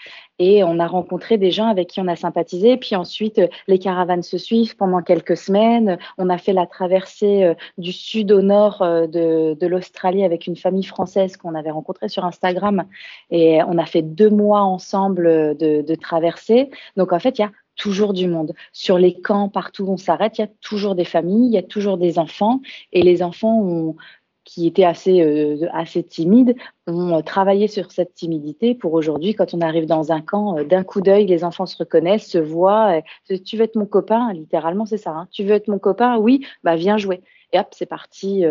[0.43, 2.75] Et on a rencontré des gens avec qui on a sympathisé.
[2.75, 5.99] Puis ensuite, les caravanes se suivent pendant quelques semaines.
[6.17, 10.83] On a fait la traversée du sud au nord de, de l'Australie avec une famille
[10.83, 12.85] française qu'on avait rencontrée sur Instagram.
[13.29, 16.71] Et on a fait deux mois ensemble de, de traversée.
[16.97, 18.53] Donc en fait, il y a toujours du monde.
[18.73, 21.57] Sur les camps, partout où on s'arrête, il y a toujours des familles, il y
[21.57, 22.61] a toujours des enfants.
[22.91, 23.95] Et les enfants
[24.43, 26.55] qui étaient assez, euh, assez timides
[26.87, 30.63] ont euh, travaillé sur cette timidité pour aujourd'hui, quand on arrive dans un camp, euh,
[30.63, 33.01] d'un coup d'œil, les enfants se reconnaissent, se voient.
[33.45, 34.33] tu veux être mon copain?
[34.33, 35.11] Littéralement, c'est ça.
[35.11, 35.27] Hein.
[35.31, 36.17] tu veux être mon copain?
[36.17, 37.21] Oui, bah viens jouer.
[37.53, 38.43] Et hop, c'est parti.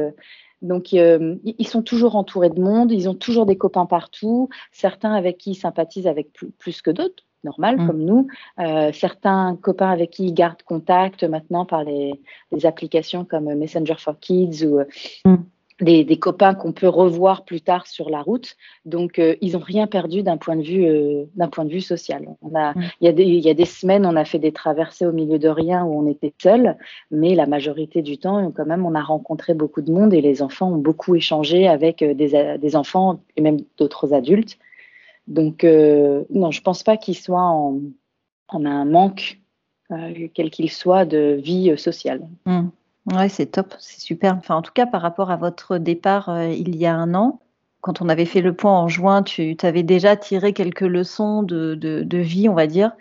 [0.62, 5.38] Donc, ils sont toujours entourés de monde, ils ont toujours des copains partout, certains avec
[5.38, 7.86] qui ils sympathisent avec plus que d'autres, normal mm.
[7.86, 8.26] comme nous.
[8.58, 12.20] Euh, certains copains avec qui ils gardent contact maintenant par les,
[12.64, 14.80] applications comme Messenger for Kids ou
[15.24, 15.36] mm.
[15.80, 18.56] Des, copains qu'on peut revoir plus tard sur la route.
[18.84, 21.80] Donc, euh, ils n'ont rien perdu d'un point de vue euh, d'un point de vue
[21.80, 22.26] social.
[22.42, 22.82] On a, mm.
[23.00, 25.12] il, y a des, il y a des semaines, on a fait des traversées au
[25.12, 26.76] milieu de rien où on était seul,
[27.10, 30.42] mais la majorité du temps, quand même, on a rencontré beaucoup de monde et les
[30.42, 34.58] enfants ont beaucoup échangé avec des, des enfants et même d'autres adultes.
[35.30, 37.80] Donc, euh, non, je ne pense pas qu'il soit en,
[38.52, 39.38] un manque,
[39.92, 42.28] euh, quel qu'il soit, de vie euh, sociale.
[42.46, 42.68] Mmh.
[43.06, 44.38] Oui, c'est top, c'est super.
[44.48, 47.40] En tout cas, par rapport à votre départ il y a un an,
[47.80, 52.18] quand on avait fait le point en juin, tu avais déjà tiré quelques leçons de,
[52.18, 52.92] vie, on va dire,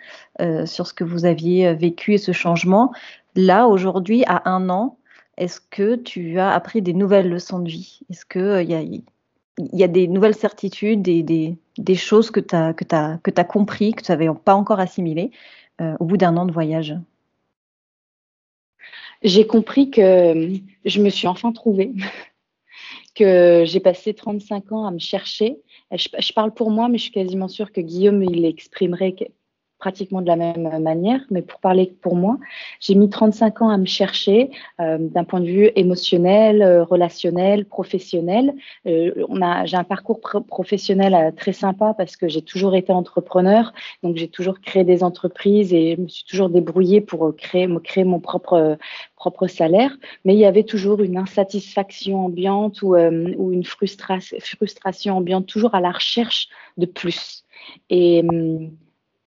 [0.64, 2.92] sur ce que vous aviez vécu et ce changement.
[3.36, 4.98] Là, aujourd'hui, à un an,
[5.36, 8.00] est-ce que tu as appris des nouvelles leçons de vie?
[8.10, 9.02] Est-ce qu'il
[9.58, 11.22] y a des nouvelles certitudes, des,
[11.78, 15.30] des, choses que tu as, que compris, que tu n'avais pas encore assimilées
[15.80, 16.94] euh, au bout d'un an de voyage?
[19.22, 20.52] J'ai compris que
[20.84, 21.92] je me suis enfin trouvée,
[23.14, 25.58] que j'ai passé 35 ans à me chercher.
[25.92, 29.14] Je, parle pour moi, mais je suis quasiment sûre que Guillaume, il exprimerait
[29.80, 32.38] pratiquement de la même manière, mais pour parler pour moi,
[32.78, 37.64] j'ai mis 35 ans à me chercher euh, d'un point de vue émotionnel, euh, relationnel,
[37.64, 38.54] professionnel.
[38.86, 39.12] Euh,
[39.64, 44.60] j'ai un parcours professionnel très sympa parce que j'ai toujours été entrepreneur, donc j'ai toujours
[44.60, 48.78] créé des entreprises et je me suis toujours débrouillée pour créer, me créer mon propre
[49.16, 55.46] propre salaire, mais il y avait toujours une insatisfaction ambiante ou, une frustration, frustration ambiante,
[55.46, 57.44] toujours à la recherche de plus.
[57.90, 58.70] Et hum,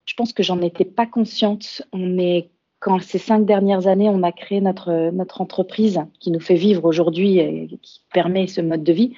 [0.06, 1.84] je pense que j'en étais pas consciente.
[1.92, 6.40] On est quand ces cinq dernières années, on a créé notre, notre entreprise qui nous
[6.40, 9.16] fait vivre aujourd'hui et qui permet ce mode de vie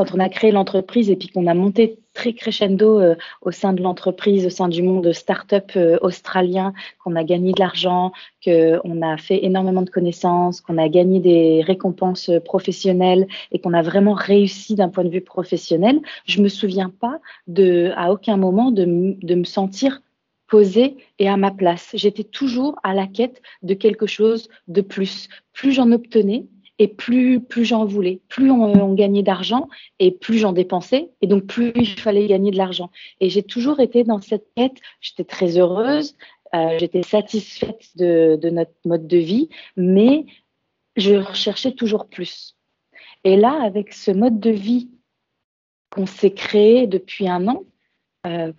[0.00, 3.74] quand on a créé l'entreprise et puis qu'on a monté très crescendo euh, au sein
[3.74, 6.72] de l'entreprise, au sein du monde start-up euh, australien,
[7.04, 8.10] qu'on a gagné de l'argent,
[8.42, 13.82] qu'on a fait énormément de connaissances, qu'on a gagné des récompenses professionnelles et qu'on a
[13.82, 18.70] vraiment réussi d'un point de vue professionnel, je me souviens pas de, à aucun moment
[18.70, 18.86] de,
[19.22, 20.00] de me sentir
[20.48, 21.90] posée et à ma place.
[21.92, 25.28] J'étais toujours à la quête de quelque chose de plus.
[25.52, 26.46] Plus j'en obtenais,
[26.80, 31.44] et plus, plus j'en voulais, plus on, gagnait d'argent et plus j'en dépensais, et donc
[31.44, 32.90] plus il fallait gagner de l'argent.
[33.20, 36.16] Et j'ai toujours été dans cette quête, j'étais très heureuse,
[36.54, 40.24] euh, j'étais satisfaite de, notre mode de vie, mais
[40.96, 42.56] je recherchais toujours plus.
[43.24, 44.88] Et là, avec ce mode de vie
[45.90, 47.64] qu'on s'est créé depuis un an,
[48.26, 48.54] euh,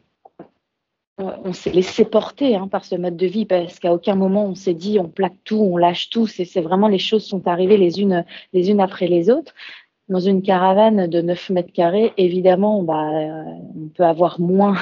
[1.44, 4.56] on s'est laissé porter hein, par ce mode de vie parce qu'à aucun moment on
[4.56, 6.28] s'est dit on plaque tout, on lâche tout.
[6.28, 9.54] C'est vraiment les choses sont arrivées les unes, les unes après les autres.
[10.12, 13.44] Dans une caravane de 9 mètres carrés, évidemment, bah, euh,
[13.82, 14.76] on peut avoir moins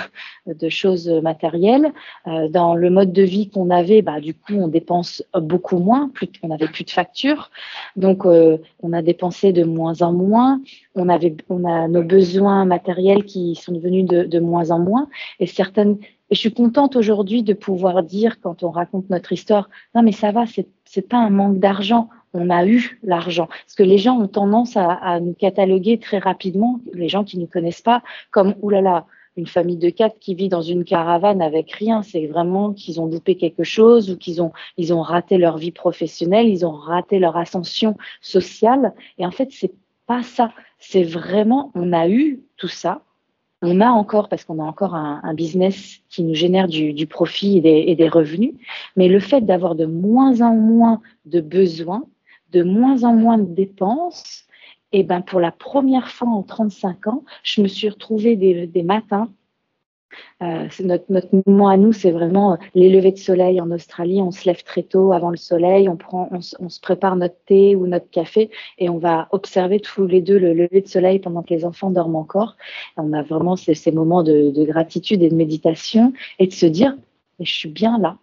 [0.47, 1.93] de choses matérielles.
[2.25, 6.11] Euh, dans le mode de vie qu'on avait, bah, du coup, on dépense beaucoup moins,
[6.41, 7.51] on n'avait plus de factures.
[7.95, 10.61] Donc, euh, on a dépensé de moins en moins.
[10.95, 15.09] On, avait, on a nos besoins matériels qui sont devenus de, de moins en moins.
[15.39, 15.99] Et certaines
[16.31, 20.11] et je suis contente aujourd'hui de pouvoir dire, quand on raconte notre histoire, non mais
[20.11, 20.45] ça va,
[20.85, 22.07] c'est pas un manque d'argent.
[22.33, 23.47] On a eu l'argent.
[23.47, 27.43] Parce que les gens ont tendance à, nous cataloguer très rapidement, les gens qui ne
[27.43, 31.71] nous connaissent pas, comme oulala, une famille de quatre qui vit dans une caravane avec
[31.71, 32.03] rien.
[32.03, 35.71] C'est vraiment qu'ils ont loupé quelque chose ou qu'ils ont ils ont raté leur vie
[35.71, 38.93] professionnelle, ils ont raté leur ascension sociale.
[39.17, 39.73] Et en fait, c'est
[40.05, 40.51] pas ça.
[40.79, 43.01] C'est vraiment, on a eu tout ça,
[43.61, 47.95] on a encore, parce qu'on a encore un, business qui nous génère du, profit et
[47.95, 48.53] des, revenus,
[48.95, 52.05] mais le fait d'avoir de moins en moins de besoins,
[52.51, 54.45] de moins en moins de dépenses,
[54.91, 59.29] et ben pour la première fois en 35 ans, je me suis retrouvée des matins
[60.41, 64.21] euh, notre, moment à nous, c'est vraiment les levées de soleil en Australie.
[64.21, 67.75] On se lève très tôt avant le soleil, on, prend, on, se prépare notre thé
[67.75, 71.43] ou notre café et on va observer tous les deux le lever de soleil pendant
[71.43, 72.55] que les enfants dorment encore.
[72.97, 76.95] on a vraiment ces, moments de, de, gratitude et de méditation et de se dire,
[77.39, 78.17] je suis bien là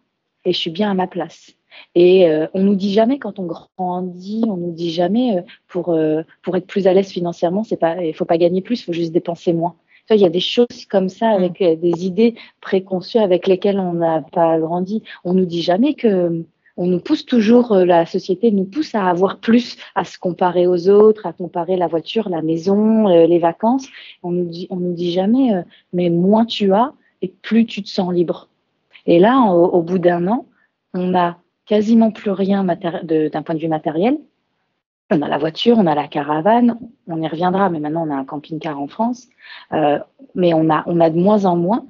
[0.45, 1.53] et je suis bien à ma place.
[1.95, 5.91] Et euh, on nous dit jamais quand on grandit, on nous dit jamais euh, pour
[5.91, 8.85] euh, pour être plus à l'aise financièrement, c'est pas, il faut pas gagner plus, il
[8.85, 9.77] faut juste dépenser moins.
[10.11, 11.35] Il y a des choses comme ça mm.
[11.35, 15.03] avec euh, des idées préconçues avec lesquelles on n'a pas grandi.
[15.25, 16.45] On nous dit jamais que
[16.79, 20.91] on nous pousse toujours, la société nous pousse à avoir plus, à se comparer aux
[20.91, 23.89] autres, à comparer la voiture, la maison, les vacances.
[24.23, 27.89] On nous dit, on nous dit jamais, mais moins tu as et plus tu te
[27.89, 28.51] sens libre.
[29.07, 30.45] Et là, au bout d'un an,
[30.93, 34.19] on n'a quasiment plus rien d'un point de vue matériel,
[35.11, 38.17] on a la voiture, on a la caravane, on y reviendra, mais maintenant on a
[38.17, 39.29] un camping-car en France,
[39.73, 39.99] euh,
[40.35, 41.87] mais on a, on a de moins en moins.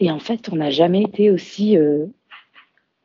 [0.00, 2.06] Et en fait, on n'a jamais été aussi, euh,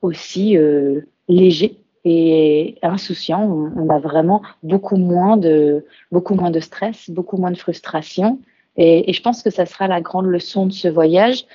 [0.02, 3.44] aussi euh, léger et insouciant.
[3.44, 8.40] On, a vraiment beaucoup moins de, beaucoup moins de stress, beaucoup moins de frustration.
[8.78, 11.46] Et, et je pense que ça sera la grande leçon de ce voyage,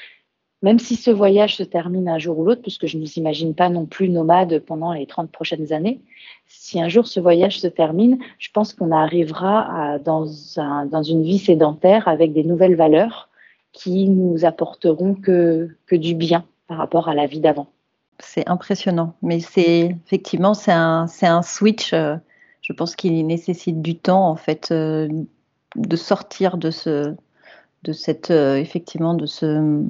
[0.65, 3.55] même si ce voyage se termine un jour ou l'autre, puisque je ne nous imagine
[3.55, 6.01] pas non plus nomades pendant les 30 prochaines années,
[6.47, 12.09] si un jour ce voyage se termine, je pense qu'on arrivera dans, une vie sédentaire
[12.09, 13.29] avec des nouvelles valeurs
[13.73, 17.67] qui nous apporteront que, du bien par rapport à la vie d'avant.
[18.21, 21.93] C'est impressionnant, mais effectivement c'est un, switch.
[21.93, 22.17] Euh,
[22.63, 25.09] je pense qu'il nécessite du temps en fait euh,
[25.77, 27.15] de sortir de ce
[27.93, 29.85] cette euh, effectivement de ce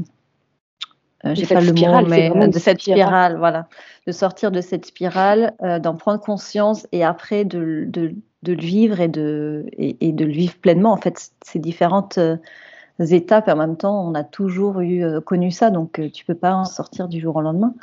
[1.25, 3.37] euh, j'ai pas le mot, mais de cette spirale.
[3.39, 3.69] voilà,
[4.07, 8.61] de sortir de cette spirale, euh, d'en prendre conscience et après de, de, de le
[8.61, 10.93] vivre et de, et, de le vivre pleinement.
[10.93, 12.37] En fait, ces différentes euh,
[12.99, 16.65] étapes, en même temps, on a toujours eu connu ça, donc tu peux pas en
[16.65, 17.75] sortir du jour au lendemain.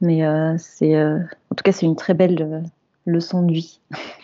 [0.00, 0.20] Mais
[0.58, 2.64] c'est, en tout cas, c'est une très belle
[3.06, 3.80] leçon de vie.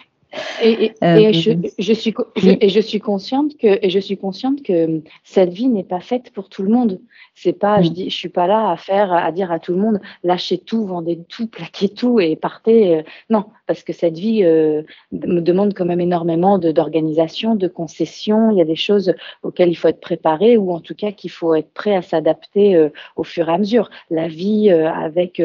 [0.62, 5.52] Et, euh, je, suis, et je suis consciente que, et je suis consciente que cette
[5.52, 7.00] vie n'est pas faite pour tout le monde.
[7.34, 7.92] C'est pas, je mm.
[7.92, 10.84] dis, je suis pas là à faire, à dire à tout le monde, lâchez tout,
[10.86, 12.96] vendez tout, plaquez tout et partez.
[12.96, 18.50] Euh, non, parce que cette vie euh, me demande quand même énormément d'organisation, de, concessions.
[18.50, 21.30] Il y a des choses auxquelles il faut être préparé ou en tout cas qu'il
[21.30, 23.90] faut être prêt à s'adapter euh, au fur et à mesure.
[24.10, 25.42] La vie avec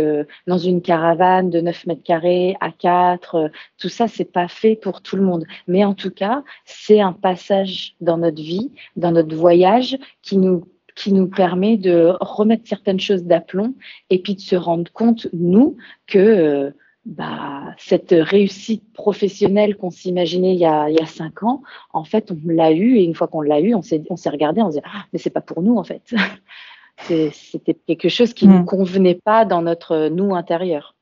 [0.47, 5.01] dans une caravane de 9 mètres carrés à 4, tout ça, c'est pas fait pour
[5.01, 5.45] tout le monde.
[5.67, 10.65] Mais en tout cas, c'est un passage dans notre vie, dans notre voyage qui nous
[10.95, 13.73] qui nous permet de remettre certaines choses d'aplomb
[14.09, 15.75] et puis de se rendre compte, nous,
[16.07, 16.71] que euh,
[17.05, 21.61] bah, cette réussite professionnelle qu'on s'imaginait il, y a, il y a cinq ans,
[21.93, 24.29] en fait, on l'a eu et une fois qu'on l'a eu, on s'est, on s'est
[24.29, 26.01] regardé, on s'est dit, ah, mais c'est pas pour nous, en fait.
[27.33, 28.65] C'était quelque chose qui ne nous mm.
[28.65, 30.94] convenait pas dans notre nous intérieur.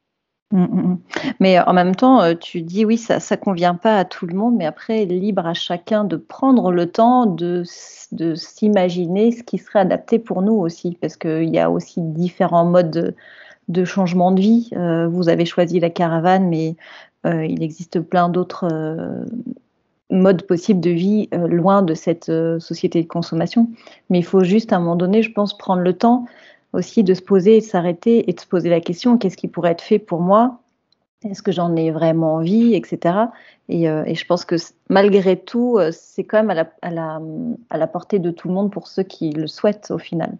[0.54, 0.98] Mmh, mmh, mmh.
[1.40, 4.36] Mais en même temps, euh, tu dis oui, ça ne convient pas à tout le
[4.36, 7.64] monde, mais après, libre à chacun de prendre le temps de,
[8.12, 12.66] de s'imaginer ce qui serait adapté pour nous aussi, parce qu'il y a aussi différents
[12.66, 13.16] modes
[13.68, 14.70] de, changement de vie.
[14.76, 16.76] Euh, vous avez choisi la caravane, mais
[17.26, 18.68] euh, il existe plein d'autres
[20.12, 23.70] modes possibles de vie loin de cette société de consommation.
[24.12, 26.26] Mais il faut juste à un moment donné, je pense, prendre le temps
[26.74, 29.48] aussi de se poser et de s'arrêter et de se poser la question qu'est-ce qui
[29.48, 30.60] pourrait être fait pour moi?
[31.24, 33.28] Est-ce que j'en ai vraiment envie, etc.
[33.70, 34.56] Euh, et, je pense que
[34.90, 39.04] malgré tout, euh, c'est quand même à la, portée de tout le monde pour ceux
[39.04, 40.36] qui le souhaitent au final.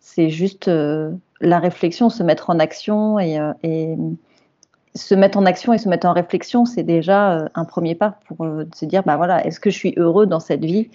[0.00, 3.96] C'est juste euh, la réflexion, se mettre en action et, et,
[4.96, 8.46] se mettre en action et se mettre en réflexion, c'est déjà un premier pas pour
[8.74, 10.88] se dire bah voilà, est-ce que je suis heureux dans cette vie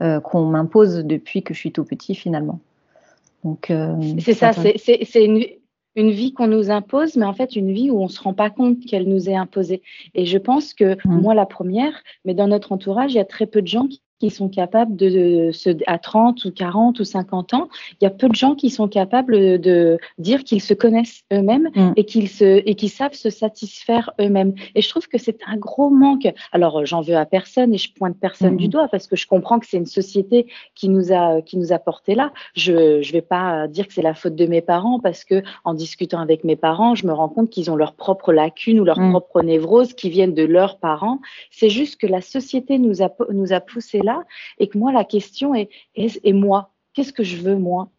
[0.00, 2.58] qu'on m'impose depuis que je suis tout petit finalement?
[3.70, 5.44] Euh, c'est ça, c'est une,
[5.96, 8.34] une, vie qu'on nous impose, mais en fait une vie où on ne se rend
[8.34, 9.82] pas compte qu'elle nous est imposée.
[10.14, 11.20] Et je pense que mmh.
[11.20, 14.00] moi, la première, mais dans notre entourage, il y a très peu de gens qui
[14.24, 17.68] qui sont capables de, se, à 30 ou 40 ou 50 ans,
[18.00, 21.68] il y a peu de gens qui sont capables de dire qu'ils se connaissent eux-mêmes
[21.74, 21.92] mm.
[21.96, 24.54] et qu'ils se et qui savent se satisfaire eux-mêmes.
[24.74, 26.26] Et je trouve que c'est un gros manque.
[26.52, 28.70] Alors j'en veux à personne et je pointe personne du mm.
[28.70, 31.78] doigt parce que je comprends que c'est une société qui nous a qui nous a
[31.78, 32.32] porté là.
[32.54, 35.74] Je je vais pas dire que c'est la faute de mes parents parce que en
[35.74, 39.00] discutant avec mes parents, je me rends compte qu'ils ont leurs propres lacunes ou leurs
[39.00, 39.10] mm.
[39.10, 41.20] propres névroses qui viennent de leurs parents.
[41.50, 44.13] C'est juste que la société nous a nous a poussé là
[44.58, 47.90] et que moi, la question est, et moi, qu'est-ce que je veux moi?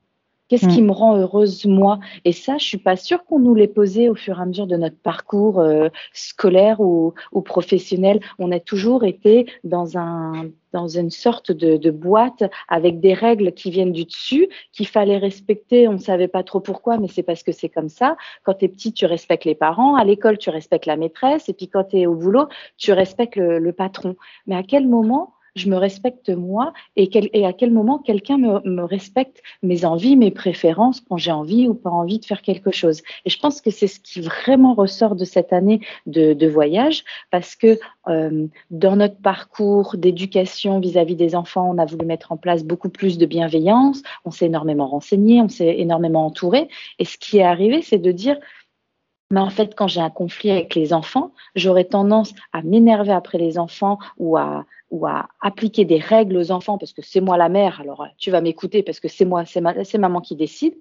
[0.48, 0.86] Qu'est-ce qui mm.
[0.86, 2.00] me rend heureuse moi?
[2.24, 4.68] Et ça, je suis pas sûre qu'on nous l'ait posé au fur et à mesure
[4.68, 8.20] de notre parcours euh, scolaire ou, professionnel.
[8.38, 13.72] On a toujours été dans un dans une sorte de, boîte avec des règles qui
[13.72, 15.88] viennent du dessus, qu'il fallait respecter.
[15.88, 18.18] On ne savait pas trop pourquoi, mais c'est parce que c'est comme ça.
[18.44, 19.96] Quand tu es petit, tu respectes les parents.
[19.96, 21.48] À l'école, tu respectes la maîtresse.
[21.48, 24.18] Et puis quand tu es au boulot, tu respectes le patron.
[24.48, 28.84] Mais à quel moment je me respecte moi et, et à quel moment quelqu'un me,
[28.84, 33.02] respecte mes envies, mes préférences, quand j'ai envie ou pas envie de faire quelque chose.
[33.26, 37.56] Et je pense que c'est ce qui vraiment ressort de cette année de, voyage parce
[37.56, 42.64] que euh, dans notre parcours d'éducation vis-à-vis des enfants, on a voulu mettre en place
[42.64, 46.70] beaucoup plus de bienveillance, on s'est énormément renseigné, on s'est énormément entouré.
[47.00, 48.38] Et ce qui est arrivé, c'est de dire,
[49.32, 53.38] mais en fait, quand j'ai un conflit avec les enfants, j'aurais tendance à m'énerver après
[53.38, 57.38] les enfants ou à, ou à appliquer des règles aux enfants parce que c'est moi
[57.38, 60.76] la mère, alors tu vas m'écouter parce que c'est moi, c'est maman qui décide.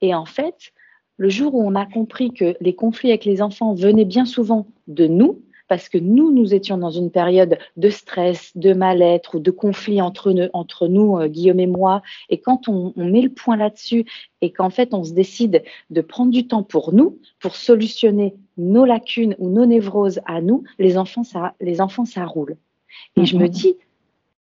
[0.00, 0.72] Et en fait,
[1.16, 4.68] le jour où on a compris que les conflits avec les enfants venaient bien souvent
[4.86, 9.40] de nous, parce que nous, nous étions dans une période de stress, de mal-être ou
[9.40, 12.02] de conflit entre nous, entre nous euh, Guillaume et moi.
[12.30, 14.06] Et quand on, met le point là-dessus
[14.40, 18.84] et qu'en fait, on se décide de prendre du temps pour nous, pour solutionner nos
[18.84, 22.56] lacunes ou nos névroses à nous, les enfants, ça, les enfants, ça roule.
[23.16, 23.50] Et je me mm-hmm.
[23.50, 23.76] dis,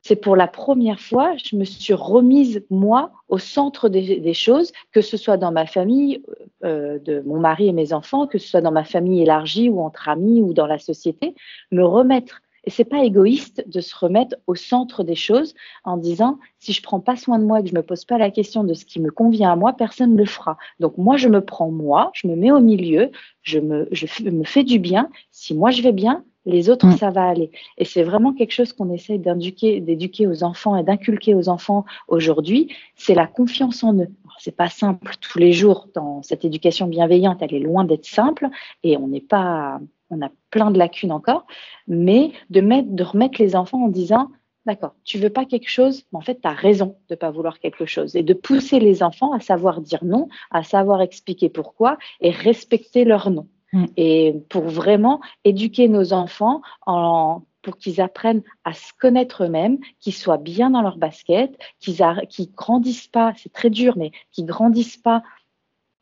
[0.03, 4.99] c'est pour la première fois, je me suis remise, moi, au centre des, choses, que
[4.99, 6.21] ce soit dans ma famille,
[6.65, 9.79] euh, de mon mari et mes enfants, que ce soit dans ma famille élargie ou
[9.79, 11.35] entre amis ou dans la société,
[11.71, 12.41] me remettre.
[12.65, 15.53] Et c'est pas égoïste de se remettre au centre des choses
[15.85, 18.17] en disant si je prends pas soin de moi et que je me pose pas
[18.17, 20.57] la question de ce qui me convient à moi, personne ne le fera.
[20.79, 23.11] Donc moi je me prends moi, je me mets au milieu,
[23.41, 25.09] je me, je me fais du bien.
[25.31, 27.51] Si moi je vais bien, les autres, ça va aller.
[27.77, 31.85] Et c'est vraiment quelque chose qu'on essaye d'éduquer, d'éduquer aux enfants et d'inculquer aux enfants
[32.07, 32.73] aujourd'hui.
[32.95, 34.09] C'est la confiance en eux.
[34.39, 37.41] C'est pas simple tous les jours dans cette éducation bienveillante.
[37.41, 38.49] Elle est loin d'être simple
[38.83, 39.79] et on n'est pas,
[40.09, 41.45] on a plein de lacunes encore.
[41.87, 44.29] Mais de mettre, de remettre les enfants en disant,
[44.65, 47.59] D'accord, tu veux pas quelque chose, mais en fait, tu as raison de pas vouloir
[47.59, 48.15] quelque chose.
[48.15, 53.03] Et de pousser les enfants à savoir dire non, à savoir expliquer pourquoi et respecter
[53.03, 53.47] leur non.
[53.73, 53.85] Mm.
[53.97, 60.13] Et pour vraiment éduquer nos enfants en pour qu'ils apprennent à se connaître eux-mêmes, qu'ils
[60.13, 64.97] soient bien dans leur basket, qu'ils ne grandissent pas, c'est très dur, mais qu'ils grandissent
[64.97, 65.23] pas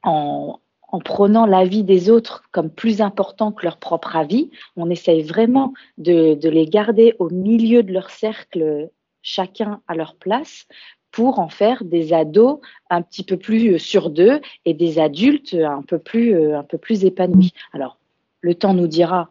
[0.01, 0.59] en,
[0.91, 4.51] en prenant l'avis des autres comme plus important que leur propre avis.
[4.75, 8.89] On essaye vraiment de, les garder au milieu de leur cercle,
[9.21, 10.67] chacun à leur place,
[11.11, 12.59] pour en faire des ados
[12.89, 17.05] un petit peu plus sur d'eux et des adultes un peu plus, un peu plus
[17.05, 17.53] épanouis.
[17.73, 17.97] Alors,
[18.41, 19.29] le temps nous dira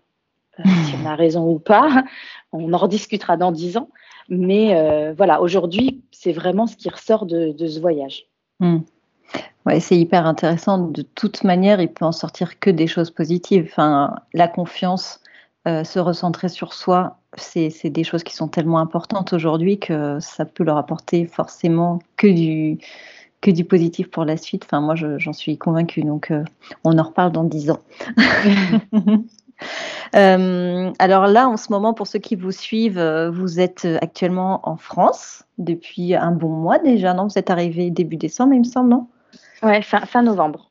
[0.58, 2.04] euh, si on a raison ou pas.
[2.52, 3.88] On en rediscutera dans dix ans.
[4.28, 8.26] Mais euh, voilà, aujourd'hui, c'est vraiment ce qui ressort de, de ce voyage.
[8.60, 8.78] Hmm.
[9.66, 10.78] Ouais, c'est hyper intéressant.
[10.78, 13.66] De toute manière, il peut en sortir que des choses positives.
[13.70, 15.20] Enfin, la confiance,
[15.68, 20.44] euh, se recentrer sur soi, c'est des choses qui sont tellement importantes aujourd'hui que ça
[20.44, 22.78] peut leur apporter forcément que du,
[23.40, 24.64] que du positif pour la suite.
[24.64, 26.02] Enfin, moi, j'en suis convaincue.
[26.02, 26.44] Donc, euh,
[26.84, 27.80] on en reparle dans dix ans.
[30.16, 34.78] Euh, alors là, en ce moment, pour ceux qui vous suivent, vous êtes actuellement en
[34.78, 37.26] France depuis un bon mois déjà, non?
[37.26, 39.06] Vous êtes arrivé début décembre, il me semble, non?
[39.62, 40.70] Ouais, fin, fin novembre.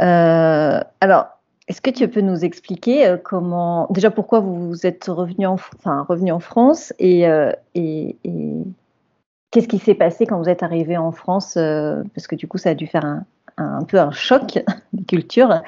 [0.00, 1.26] Euh, alors,
[1.68, 6.02] est-ce que tu peux nous expliquer euh, comment, déjà pourquoi vous êtes revenu en, enfin,
[6.08, 8.52] revenu en France et, euh, et, et
[9.50, 12.70] qu'est-ce qui s'est passé quand vous êtes arrivé en France Parce que du coup, ça
[12.70, 13.24] a dû faire un,
[13.56, 14.58] un, peu un choc
[14.92, 15.62] de culture.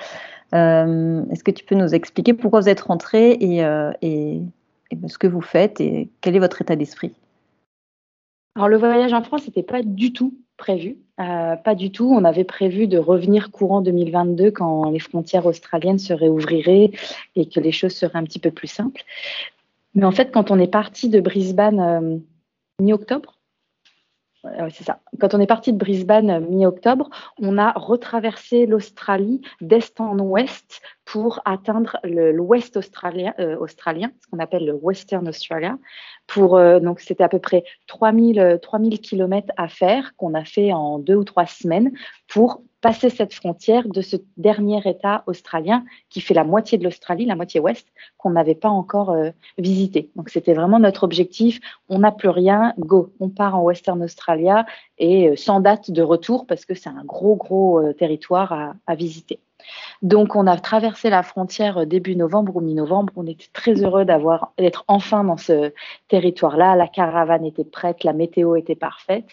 [0.53, 3.59] Est-ce que tu peux nous expliquer pourquoi vous êtes rentré et,
[4.03, 4.43] et,
[4.91, 7.15] et ce que vous faites et quel est votre état d'esprit?
[8.55, 10.99] Alors, le voyage en France n'était pas du tout prévu.
[11.21, 12.11] Euh, pas du tout.
[12.13, 16.91] On avait prévu de revenir courant 2022 quand les frontières australiennes se réouvriraient
[17.37, 19.03] et que les choses seraient un petit peu plus simples.
[19.95, 22.19] Mais en fait, quand on est parti de Brisbane euh,
[22.81, 23.38] mi-octobre,
[24.71, 25.01] c'est ça.
[25.21, 27.11] Quand on est parti de Brisbane euh, mi-octobre,
[27.41, 34.67] on a retraversé l'Australie d'est en ouest pour atteindre l'ouest australien, australien, ce qu'on appelle
[34.67, 35.79] le Western Australia,
[36.37, 40.99] euh, donc, c'était à peu près 3000, 3000 km à faire qu'on a fait en
[40.99, 41.93] deux ou trois semaines
[42.29, 47.27] pour passer cette frontière de ce dernier État australien qui fait la moitié de l'Australie,
[47.27, 50.11] la moitié ouest, qu'on n'avait pas encore euh, visité.
[50.17, 51.61] Donc, c'était vraiment notre objectif.
[51.89, 54.67] On n'a plus rien, go, on part en Western Australia
[54.99, 58.95] et euh, sans date de retour parce que c'est un gros, gros territoire à, à
[58.95, 59.41] visiter.
[60.03, 63.13] Donc, on a traversé la frontière début novembre ou mi-novembre.
[63.17, 65.73] On était très heureux d'avoir d'être enfin dans ce
[66.09, 66.77] territoire-là.
[66.77, 69.27] La caravane était prête, la météo était parfaite.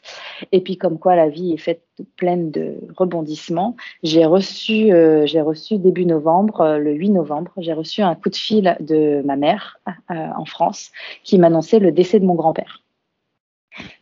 [0.51, 1.83] Et puis, comme quoi la vie est faite
[2.15, 7.73] pleine de rebondissements, j'ai reçu, euh, j'ai reçu début novembre, euh, le 8 novembre, j'ai
[7.73, 10.91] reçu un coup de fil de ma mère euh, en France
[11.23, 12.81] qui m'annonçait le décès de mon grand-père.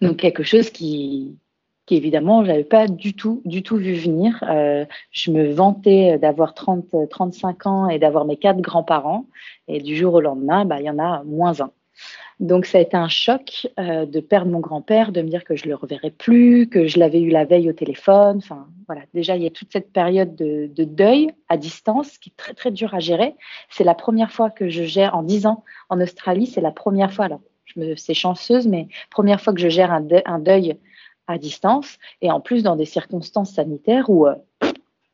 [0.01, 1.37] Donc quelque chose qui,
[1.85, 4.43] qui évidemment, je n'avais pas du tout, du tout vu venir.
[4.49, 9.25] Euh, je me vantais d'avoir 30, 35 ans et d'avoir mes quatre grands-parents.
[9.67, 11.71] Et du jour au lendemain, bah, il y en a moins un.
[12.39, 15.55] Donc ça a été un choc euh, de perdre mon grand-père, de me dire que
[15.55, 18.37] je le reverrai plus, que je l'avais eu la veille au téléphone.
[18.37, 22.29] Enfin voilà, déjà il y a toute cette période de, de deuil à distance qui
[22.29, 23.35] est très très dur à gérer.
[23.69, 26.47] C'est la première fois que je gère en 10 ans en Australie.
[26.47, 27.25] C'est la première fois.
[27.25, 27.41] Alors
[27.95, 30.77] c'est chanceuse, mais première fois que je gère un deuil
[31.27, 34.35] à distance et en plus dans des circonstances sanitaires où euh,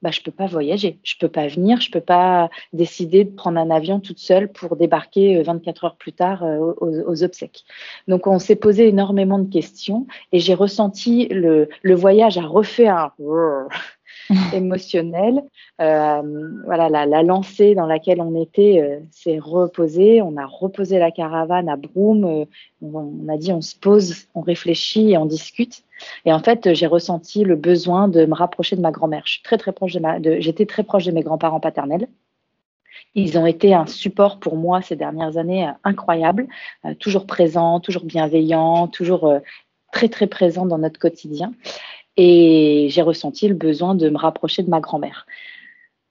[0.01, 3.59] bah, je peux pas voyager, je peux pas venir, je peux pas décider de prendre
[3.59, 7.65] un avion toute seule pour débarquer 24 euh, heures plus tard euh, aux, obsèques.
[8.07, 12.87] Donc on s'est posé énormément de questions et j'ai ressenti le, le voyage a refait
[12.87, 13.11] un
[14.53, 15.43] émotionnel.
[15.81, 20.21] Euh, voilà, la, la, lancée dans laquelle on était euh, s'est reposée.
[20.21, 22.25] On a reposé la caravane à Broome.
[22.25, 22.45] Euh,
[22.81, 25.83] on, a dit on se pose, on réfléchit et on discute.
[26.25, 29.23] Et en fait, j'ai ressenti le besoin de me rapprocher de ma grand-mère.
[29.25, 32.07] Je suis très très proche de ma, j'étais très proche de mes grands-parents paternels.
[33.15, 36.47] Ils ont été un support pour moi ces dernières années euh, incroyable,
[36.99, 39.39] toujours présents, toujours bienveillants, toujours
[39.91, 41.53] très très présents dans notre quotidien.
[42.17, 45.25] Et j'ai ressenti le besoin de me rapprocher de ma grand-mère.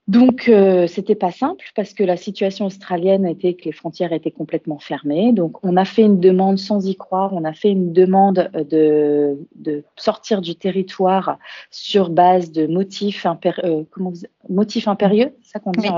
[0.09, 4.31] Donc, euh, c'était pas simple parce que la situation australienne était que les frontières étaient
[4.31, 5.33] complètement fermées.
[5.33, 7.31] Donc, on a fait une demande sans y croire.
[7.33, 11.37] On a fait une demande de, de sortir du territoire
[11.69, 13.27] sur base de motifs,
[13.63, 14.11] euh, comment
[14.49, 15.89] motifs impérieux, ça qu'on dit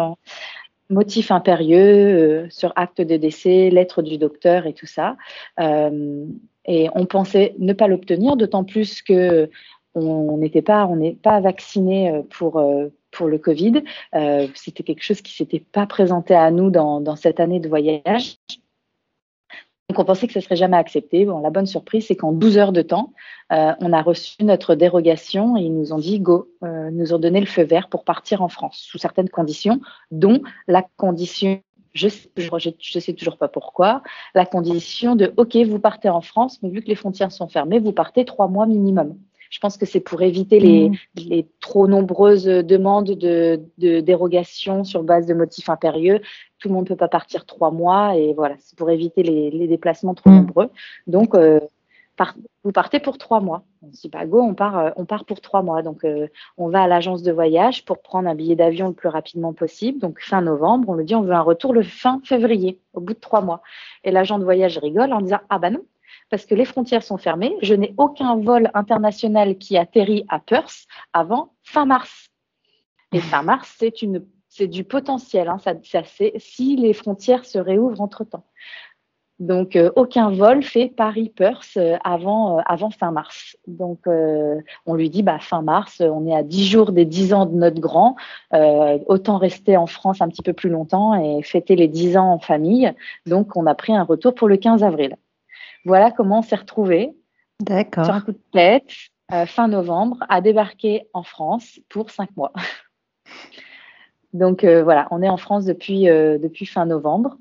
[0.89, 5.15] Motifs impérieux euh, sur acte de décès, lettre du docteur et tout ça.
[5.61, 6.25] Euh,
[6.65, 9.49] et on pensait ne pas l'obtenir, d'autant plus que
[9.95, 13.83] on n'était pas, on n'est pas vacciné euh, pour euh, pour le Covid.
[14.15, 18.37] Euh, c'était quelque chose qui s'était pas présenté à nous dans, cette année de voyage.
[19.89, 21.25] Donc on pensait que ce serait jamais accepté.
[21.25, 23.11] Bon, la bonne surprise, c'est qu'en 12 heures de temps,
[23.51, 27.19] euh, on a reçu notre dérogation et ils nous ont dit go, euh, nous ont
[27.19, 31.61] donné le feu vert pour partir en France sous certaines conditions, dont la condition
[31.93, 34.01] je ne sais toujours pas pourquoi,
[34.33, 37.79] la condition de OK, vous partez en France, mais vu que les frontières sont fermées,
[37.79, 39.17] vous partez trois mois minimum.
[39.51, 41.43] Je pense que c'est pour éviter les, mmh.
[41.59, 46.21] trop nombreuses demandes de, dérogation sur base de motifs impérieux.
[46.57, 49.67] Tout le monde ne peut pas partir trois mois et voilà, c'est pour éviter les,
[49.67, 50.35] déplacements trop mmh.
[50.35, 50.69] nombreux.
[51.05, 51.59] Donc, euh,
[52.63, 53.63] vous partez pour trois mois.
[53.81, 55.81] On dit pas go, on part, euh, on part pour trois mois.
[55.81, 56.27] Donc, euh,
[56.57, 59.99] on va à l'agence de voyage pour prendre un billet d'avion le plus rapidement possible.
[59.99, 63.13] Donc, fin novembre, on me dit on veut un retour le fin février, au bout
[63.13, 63.61] de trois mois.
[64.03, 65.83] Et l'agent de voyage rigole en disant ah bah non,
[66.29, 67.55] parce que les frontières sont fermées.
[67.61, 72.29] Je n'ai aucun vol international qui atterrit à Perth avant fin mars.
[73.13, 75.47] Et fin mars, c'est une c'est du potentiel.
[75.47, 76.01] Hein, ça, ça
[76.37, 78.43] si les frontières se réouvrent entre temps.
[79.41, 83.57] Donc, euh, aucun vol fait Paris-Perth euh, avant, euh, avant fin mars.
[83.65, 87.45] Donc, on lui dit, bah, fin mars, on est à 10 jours des 10 ans
[87.47, 88.15] de notre grand.
[89.07, 92.39] autant rester en France un petit peu plus longtemps et fêter les 10 ans en
[92.39, 92.93] famille.
[93.25, 95.15] Donc, on a pris un retour pour le 15 avril.
[95.85, 97.11] Voilà comment on s'est retrouvé
[97.59, 98.05] D'accord.
[98.05, 98.89] Sur un coup de tête,
[99.45, 102.53] fin novembre, à débarquer en France pour 5 mois.
[104.33, 107.37] Donc, voilà, on est en France depuis, depuis fin novembre.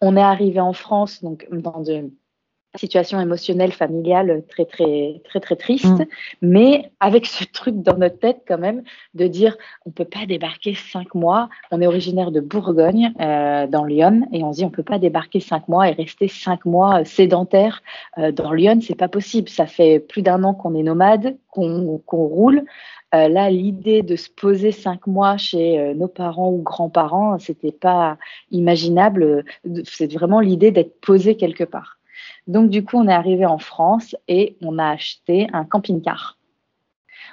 [0.00, 2.12] On est arrivé en France donc dans une
[2.74, 6.06] situation émotionnelle familiale très très très très triste, mm.
[6.42, 8.82] mais avec ce truc dans notre tête quand même
[9.14, 9.56] de dire
[9.86, 11.48] on peut pas débarquer cinq mois.
[11.70, 14.98] On est originaire de Bourgogne euh, dans Lyon et on se dit on peut pas
[14.98, 17.82] débarquer cinq mois et rester cinq mois sédentaire
[18.18, 19.48] euh, dans Lyon, c'est pas possible.
[19.48, 22.64] Ça fait plus d'un an qu'on est nomade, qu'on roule.
[23.14, 27.72] Euh, là, l'idée de se poser cinq mois chez euh, nos parents ou grands-parents, c'était
[27.72, 28.16] pas
[28.50, 29.44] imaginable.
[29.84, 31.98] C'est vraiment l'idée d'être posé quelque part.
[32.46, 36.38] Donc, du coup, on est arrivé en France et on a acheté un camping-car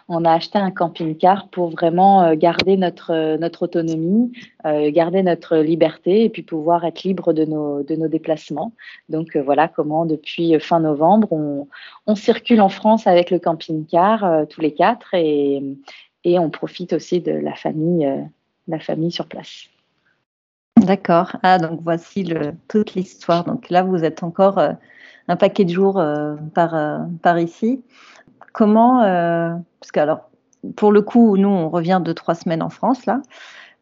[0.10, 4.32] on a acheté un camping-car pour vraiment euh, garder notre, euh, autonomie,
[4.66, 8.74] euh, garder notre liberté et puis pouvoir être libre de nos, déplacements.
[9.08, 14.74] Donc voilà comment depuis fin novembre, on, circule en France avec le camping-car tous les
[14.74, 15.62] quatre et,
[16.26, 19.70] on profite aussi de la famille sur place.
[20.86, 21.36] D'accord.
[21.44, 23.44] Ah, donc voici le, toute l'histoire.
[23.44, 24.60] Donc là, vous êtes encore
[25.28, 26.02] un paquet de jours
[26.54, 26.76] par,
[27.22, 27.84] par ici.
[28.54, 30.30] Comment, euh, parce que alors,
[30.76, 33.22] pour le coup, nous, on revient de trois semaines en France, là.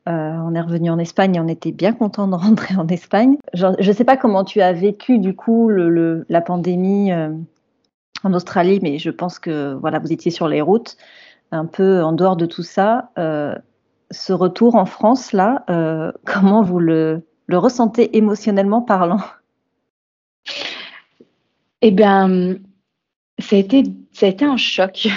[0.08, 3.38] Euh, on est revenu en Espagne et on était bien content de rentrer en Espagne.
[3.54, 7.30] je ne sais pas comment tu as vécu du coup la pandémie euh,
[8.24, 10.96] en Australie, mais je pense que voilà, vous étiez sur les routes,
[11.52, 13.12] un peu en dehors de tout ça.
[14.12, 15.66] Ce retour en France là,
[16.26, 19.22] comment vous le, le ressentez émotionnellement parlant?
[21.82, 22.56] Eh bien,
[23.40, 25.08] ça a été, ça a été un choc.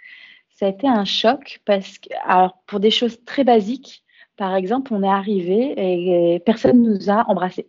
[0.56, 4.04] ça a été un choc parce que, alors, pour des choses très basiques,
[4.36, 7.68] par exemple, on est arrivé et personne ne nous a embrassés.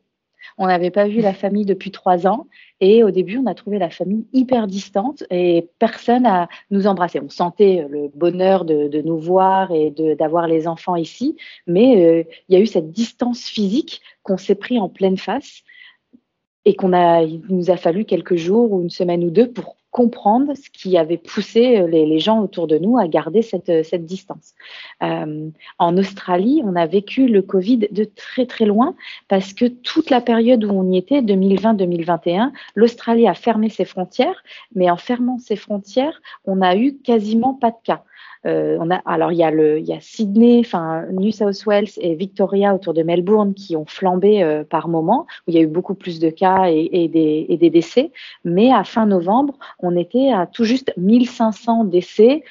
[0.57, 2.47] On n'avait pas vu la famille depuis trois ans
[2.81, 7.19] et au début, on a trouvé la famille hyper distante et personne à nous embrasser.
[7.21, 12.55] On sentait le bonheur de, nous voir et d'avoir les enfants ici, mais euh, il
[12.55, 15.63] y a eu cette distance physique qu'on s'est pris en pleine face
[16.65, 19.77] et qu'on a, il nous a fallu quelques jours ou une semaine ou deux pour
[19.95, 23.97] comprendre ce qui avait poussé euh, les, gens autour de nous à garder cette, euh,
[23.97, 24.53] distance.
[25.01, 25.47] Euh,
[25.79, 28.93] en Australie, on a vécu le Covid de très très loin
[29.29, 34.43] parce que toute la période où on y était, 2020-2021, l'Australie a fermé ses frontières,
[34.75, 38.03] mais en fermant ses frontières, on n'a eu quasiment pas de cas.
[38.45, 41.65] Euh, on a, alors il y a le, il y a Sydney, enfin New South
[41.65, 45.57] Wales et Victoria autour de Melbourne qui ont flambé euh, par moment, où il y
[45.57, 48.11] a eu beaucoup plus de cas et, des, et des décès.
[48.43, 52.43] Mais à fin novembre, on était à tout juste 1500 décès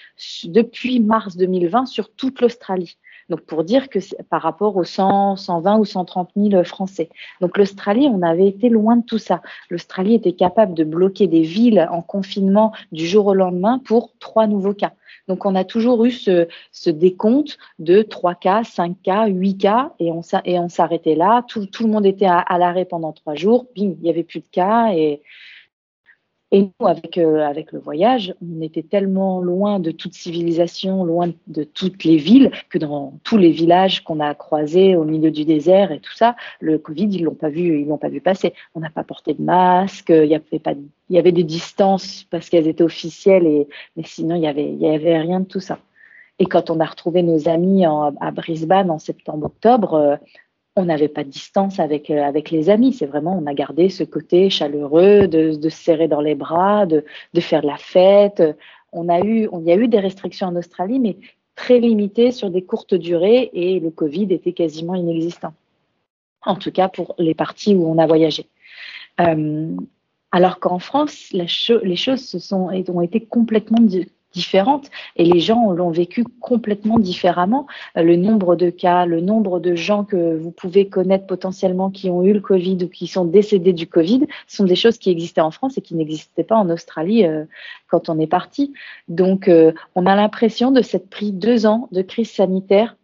[0.44, 2.96] depuis mars 2020 sur toute l'Australie.
[3.28, 7.08] Donc pour dire que par rapport aux 100, 120 ou 130 000 Français.
[7.40, 9.42] Donc l'Australie, on avait été loin de tout ça.
[9.70, 14.46] L'Australie était capable de bloquer des villes en confinement du jour au lendemain pour trois
[14.46, 14.92] nouveaux cas.
[15.28, 20.10] Donc, on a toujours eu ce, décompte de 3 cas, 5 cas, 8 cas, et
[20.10, 20.22] on,
[20.68, 21.44] s'arrêtait là.
[21.48, 23.66] Tout, le monde était à, l'arrêt pendant 3 jours.
[23.74, 24.92] Bim, il n'y avait plus de cas.
[24.92, 25.22] Et,
[26.54, 31.32] et nous, avec, euh, avec le voyage, on était tellement loin de toute civilisation, loin
[31.48, 35.44] de toutes les villes, que dans tous les villages qu'on a croisés au milieu du
[35.44, 38.54] désert et tout ça, le Covid, ils l'ont pas vu, ils l'ont pas vu passer.
[38.76, 40.74] On n'a pas porté de masque, il y avait pas,
[41.10, 44.70] il y avait des distances parce qu'elles étaient officielles, et, mais sinon il y avait,
[44.70, 45.80] il y avait rien de tout ça.
[46.38, 50.16] Et quand on a retrouvé nos amis à Brisbane en septembre-octobre, euh,
[50.76, 52.92] on n'avait pas de distance avec, euh, avec les amis.
[52.92, 57.04] C'est vraiment, on a gardé ce côté chaleureux, de, se serrer dans les bras, de,
[57.40, 58.42] faire de la fête.
[58.92, 61.16] On a eu, on, il y a eu des restrictions en Australie, mais
[61.54, 65.54] très limitées sur des courtes durées et le Covid était quasiment inexistant.
[66.42, 68.46] en tout cas pour les parties où on a voyagé.
[69.20, 69.76] Euh,
[70.32, 73.80] alors qu'en France, les choses se sont, ont été complètement
[74.34, 77.66] différentes et les gens l'ont vécu complètement différemment.
[77.96, 82.10] Euh, le nombre de cas, le nombre de gens que vous pouvez connaître potentiellement qui
[82.10, 85.40] ont eu le Covid ou qui sont décédés du Covid sont des choses qui existaient
[85.40, 87.44] en France et qui n'existaient pas en Australie euh,
[87.88, 88.72] quand on est parti.
[89.08, 92.96] Donc, euh, on a l'impression de s'être pris deux ans de crise sanitaire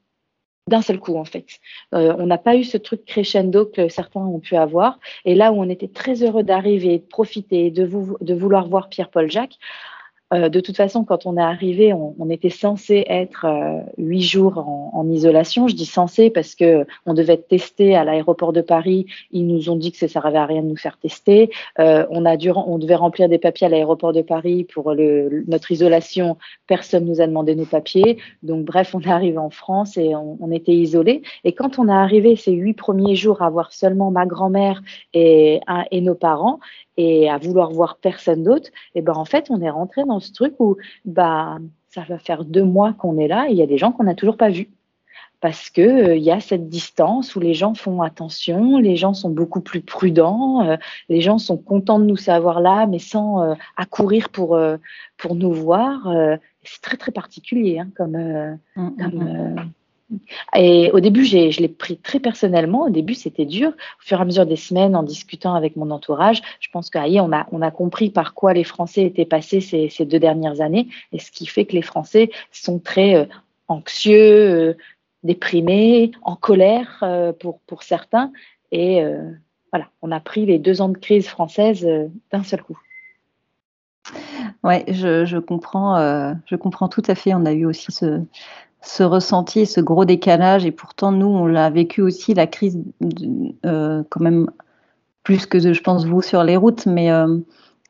[0.67, 1.47] d'un seul coup en fait.
[1.93, 5.01] on n'a pas eu ce truc crescendo que certains ont pu avoir.
[5.25, 7.89] Et là où on était très heureux d'arriver, de profiter, de,
[8.21, 9.59] de vouloir voir Pierre-Paul Jacques,
[10.33, 14.59] euh, de toute façon, quand on est arrivé, on, était censé être euh, huit jours
[14.59, 15.67] en, isolation.
[15.67, 19.07] Je dis censé parce que on devait être testé à l'aéroport de Paris.
[19.33, 21.51] Ils nous ont dit que ça ne servait à rien de nous faire tester.
[21.81, 25.73] Euh, on a dû, on devait remplir des papiers à l'aéroport de Paris pour notre
[25.73, 26.37] isolation.
[26.69, 28.19] Personne nous a demandé nos papiers.
[28.45, 31.23] Donc bref, on est arrivé en France et on, était isolés.
[31.45, 35.61] Et quand on est arrivé ces huit premiers jours à voir seulement ma grand-mère et
[35.93, 36.61] nos parents,
[36.97, 40.33] et à vouloir voir personne d'autre, et ben en fait, on est rentré dans ce
[40.33, 43.67] truc où bah ça va faire deux mois qu'on est là et il y a
[43.67, 44.71] des gens qu'on n'a toujours pas vus
[45.41, 49.15] parce que euh, il y a cette distance où les gens font attention, les gens
[49.15, 50.77] sont beaucoup plus prudents, euh,
[51.09, 54.61] les gens sont contents de nous savoir là, mais sans euh, accourir pour
[55.17, 56.09] pour nous voir.
[56.63, 58.17] c'est très très particulier hein, comme,
[58.77, 59.71] mmh, comme mmh.
[60.55, 62.85] Et au début, je l'ai pris très personnellement.
[62.85, 63.69] Au début, c'était dur.
[63.71, 67.33] Au fur et à mesure des semaines, en discutant avec mon entourage, je pense qu'on
[67.33, 70.89] a, on a compris par quoi les Français étaient passés ces, ces, deux dernières années
[71.13, 73.25] et ce qui fait que les Français sont très euh,
[73.69, 74.77] anxieux, euh,
[75.23, 78.33] déprimés, en colère euh, pour, pour certains.
[78.73, 79.03] Et
[79.73, 81.85] voilà, on a pris les deux ans de crise française
[82.31, 82.79] d'un seul coup.
[84.63, 85.99] Ouais, je, je comprends,
[86.47, 87.35] je comprends tout à fait.
[87.35, 88.21] On a eu aussi ce,
[88.83, 90.65] ce ressenti, ce gros décalage.
[90.65, 92.79] Et pourtant, nous, on l'a vécu aussi, la crise,
[93.67, 94.51] euh, quand même
[95.23, 96.87] plus que, je pense, vous sur les routes.
[96.87, 97.39] Mais, euh,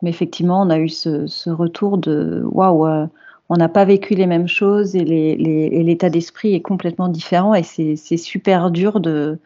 [0.05, 3.07] effectivement, on a eu ce, retour de waouh, euh,
[3.49, 7.55] on n'a pas vécu les mêmes choses et l'état d'esprit est complètement différent.
[7.55, 9.39] Et c'est super dur de,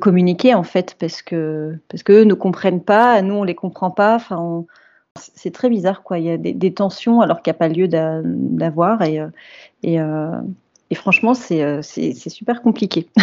[0.00, 4.16] communiquer, en fait, parce que parce qu'eux ne comprennent pas, nous, on les comprend pas.
[4.16, 4.64] Enfin,
[5.16, 6.18] c'est très bizarre, quoi.
[6.18, 9.02] Il y a des, tensions alors qu'il n'y a pas lieu d'avoir.
[9.02, 9.98] Et,
[10.90, 13.08] et franchement, euh, c'est super compliqué.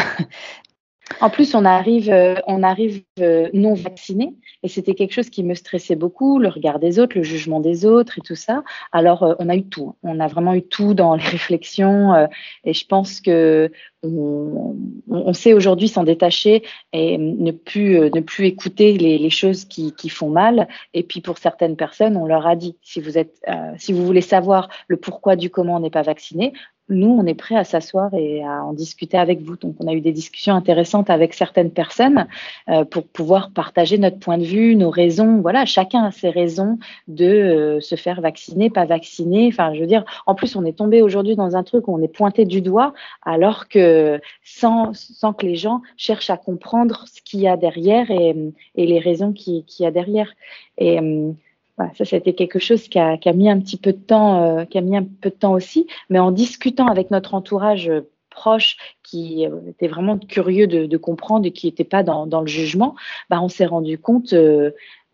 [1.21, 5.41] En plus, on arrive, euh, on arrive euh, non vacciné et c'était quelque chose qui
[5.41, 8.61] me stressait beaucoup, le regard des autres, le jugement des autres et tout ça.
[8.91, 9.95] Alors, on a eu tout.
[10.03, 12.27] On a vraiment eu tout dans les réflexions
[12.65, 13.71] et je pense que
[14.03, 20.29] on, sait aujourd'hui s'en détacher et ne plus, ne plus écouter les, choses qui, font
[20.29, 20.67] mal.
[20.93, 23.41] Et puis, pour certaines personnes, on leur a dit si vous êtes,
[23.77, 26.51] si vous voulez savoir le pourquoi du comment on n'est pas vacciné,
[26.89, 29.57] nous, on est prêt à s'asseoir et à en discuter avec vous.
[29.57, 32.27] Donc, on a eu des discussions intéressantes avec certaines personnes
[32.69, 35.41] euh, pour pouvoir partager notre point de vue, nos raisons.
[35.41, 39.49] Voilà, chacun a ses raisons de euh, se faire vacciner, pas vacciner.
[39.51, 42.01] Enfin, je veux dire, en plus, on est tombé aujourd'hui dans un truc où on
[42.01, 47.21] est pointé du doigt, alors que sans, sans que les gens cherchent à comprendre ce
[47.21, 48.35] qu'il y a derrière et,
[48.75, 50.31] et les raisons qu'il y a derrière.
[50.77, 51.35] Et hum,
[51.77, 54.43] voilà, ça, c'était quelque chose qui a, qui a, mis un petit peu de temps,
[54.43, 55.87] euh, qui a mis un peu de temps aussi.
[56.09, 60.97] Mais en discutant avec notre entourage euh, proche, qui euh, était vraiment curieux de, de
[60.97, 62.95] comprendre et qui n'était pas dans, dans, le jugement,
[63.29, 64.33] bah, on s'est rendu compte,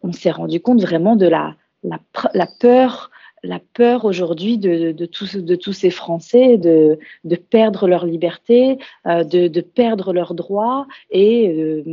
[0.02, 3.12] on s'est rendu compte vraiment de la, la peur
[3.44, 8.78] la peur aujourd'hui de, de, tous, de tous ces Français de, de perdre leur liberté,
[9.06, 11.84] euh, de, de, perdre leurs droits et euh,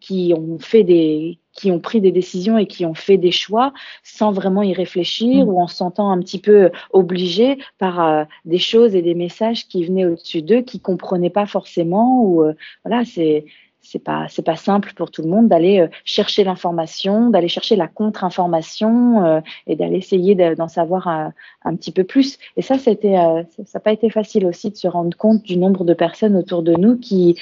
[0.00, 3.72] qui ont fait des qui ont pris des décisions et qui ont fait des choix
[4.04, 5.48] sans vraiment y réfléchir mmh.
[5.48, 9.66] ou en se sentant un petit peu obligés par euh, des choses et des messages
[9.66, 12.44] qui venaient au-dessus d'eux, qui comprenaient pas forcément ou
[12.84, 13.46] voilà c'est
[13.90, 17.74] c'est pas c'est pas simple pour tout le monde d'aller euh, chercher l'information, d'aller chercher
[17.74, 21.32] la contre-information euh, et d'aller essayer d'en savoir un,
[21.64, 22.38] un, petit peu plus.
[22.58, 25.56] Et ça, c'était euh, ça n'a pas été facile aussi de se rendre compte du
[25.56, 27.40] nombre de personnes autour de nous qui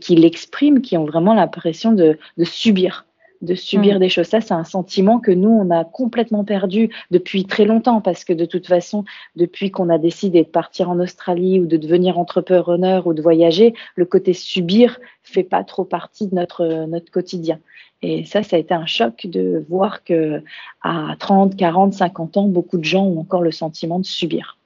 [0.00, 3.04] qui l'expriment, qui ont vraiment l'impression de, de subir
[3.42, 3.98] de subir mm.
[4.00, 4.26] des choses.
[4.26, 8.32] Ça, c'est un sentiment que nous, on a complètement perdu depuis très longtemps parce que
[8.32, 9.04] de toute façon,
[9.36, 13.74] depuis qu'on a décidé de partir en Australie ou de devenir entrepreneur ou de voyager,
[13.94, 17.58] le côté subir fait pas trop partie de notre, notre quotidien.
[18.02, 20.42] Et ça, ça a été un choc de voir que
[20.82, 24.56] à 30, 40, 50 ans, beaucoup de gens ont encore le sentiment de subir.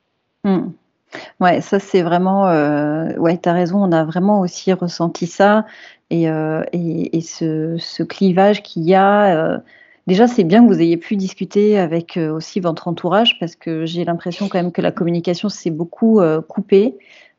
[0.45, 0.69] Mm.
[1.41, 5.67] Ouais, ça c'est vraiment, euh, ouais, tu as raison, on a vraiment aussi ressenti ça
[6.11, 9.37] et, euh, et, ce, clivage qu'il y a.
[9.37, 9.59] Euh,
[10.07, 13.87] déjà, c'est bien que vous ayez pu discuter avec euh, aussi votre entourage parce que
[13.87, 16.97] j'ai l'impression quand même que la communication s'est beaucoup coupée.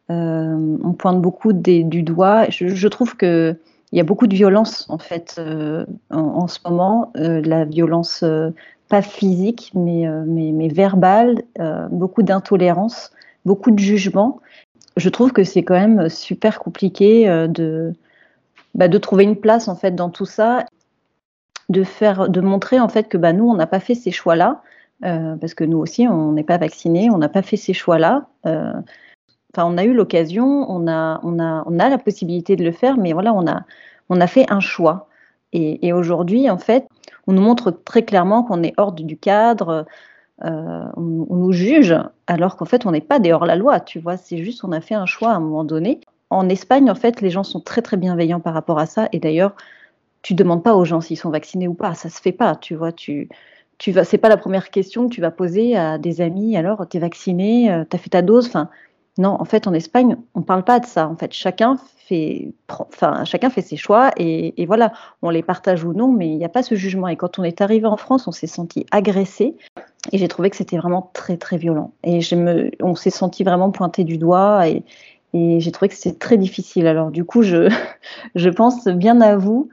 [0.10, 2.50] on pointe beaucoup du doigt.
[2.50, 3.56] Je, trouve que
[3.92, 5.40] il y a beaucoup de violence en fait
[6.10, 8.24] en, ce moment, la violence
[8.90, 11.44] pas physique mais, mais, mais verbale,
[11.92, 13.12] beaucoup d'intolérance,
[13.46, 14.40] beaucoup de jugement.
[14.98, 17.94] Je trouve que c'est quand même super compliqué de,
[18.76, 20.66] bah, de trouver une place en fait dans tout ça,
[21.70, 24.62] de faire, de montrer en fait que bah, nous on n'a pas fait ces choix-là,
[25.06, 28.28] euh, parce que nous aussi on n'est pas vaccinés, on n'a pas fait ces choix-là.
[28.46, 28.74] Euh,
[29.58, 32.98] on a eu l'occasion, on a, on a, on a la possibilité de le faire,
[32.98, 33.64] mais voilà, on a,
[34.10, 35.08] on a fait un choix.
[35.56, 36.88] Et, aujourd'hui, en fait,
[37.28, 39.86] on nous montre très clairement qu'on est hors du cadre.
[40.44, 44.00] Euh, on, nous juge alors qu'en fait on n'est pas des hors la loi, tu
[44.00, 46.02] vois, c'est juste on a fait un choix à un moment donné
[46.34, 49.08] en Espagne, en fait, les gens sont très très bienveillants par rapport à ça.
[49.12, 49.56] Et d'ailleurs,
[50.24, 51.94] tu demandes pas aux gens s'ils sont vaccinés ou pas.
[51.94, 52.56] Ça se fait pas.
[52.56, 53.30] Tu vois, tu
[53.78, 54.04] tu vas.
[54.04, 56.58] C'est pas la première question que tu vas poser à des amis.
[56.58, 58.48] Alors, tu es vacciné, euh, tu as fait ta dose.
[58.48, 58.70] Enfin,
[59.18, 59.38] non.
[59.40, 61.08] En fait, en Espagne, on parle pas de ça.
[61.08, 61.78] En fait, chacun
[62.08, 66.28] fait, enfin, chacun fait ses choix et, et voilà, on les partage ou non, mais
[66.28, 67.08] il n'y a pas ce jugement.
[67.08, 69.56] Et quand on est arrivé en France, on s'est senti agressé.
[70.12, 71.94] Et j'ai trouvé que c'était vraiment très très violent.
[72.04, 72.20] Et
[72.82, 74.84] on s'est senti vraiment pointé du doigt et,
[75.36, 76.86] j'ai trouvé que c'était très difficile.
[76.86, 77.68] Alors du coup, je,
[78.36, 79.70] je pense bien à vous.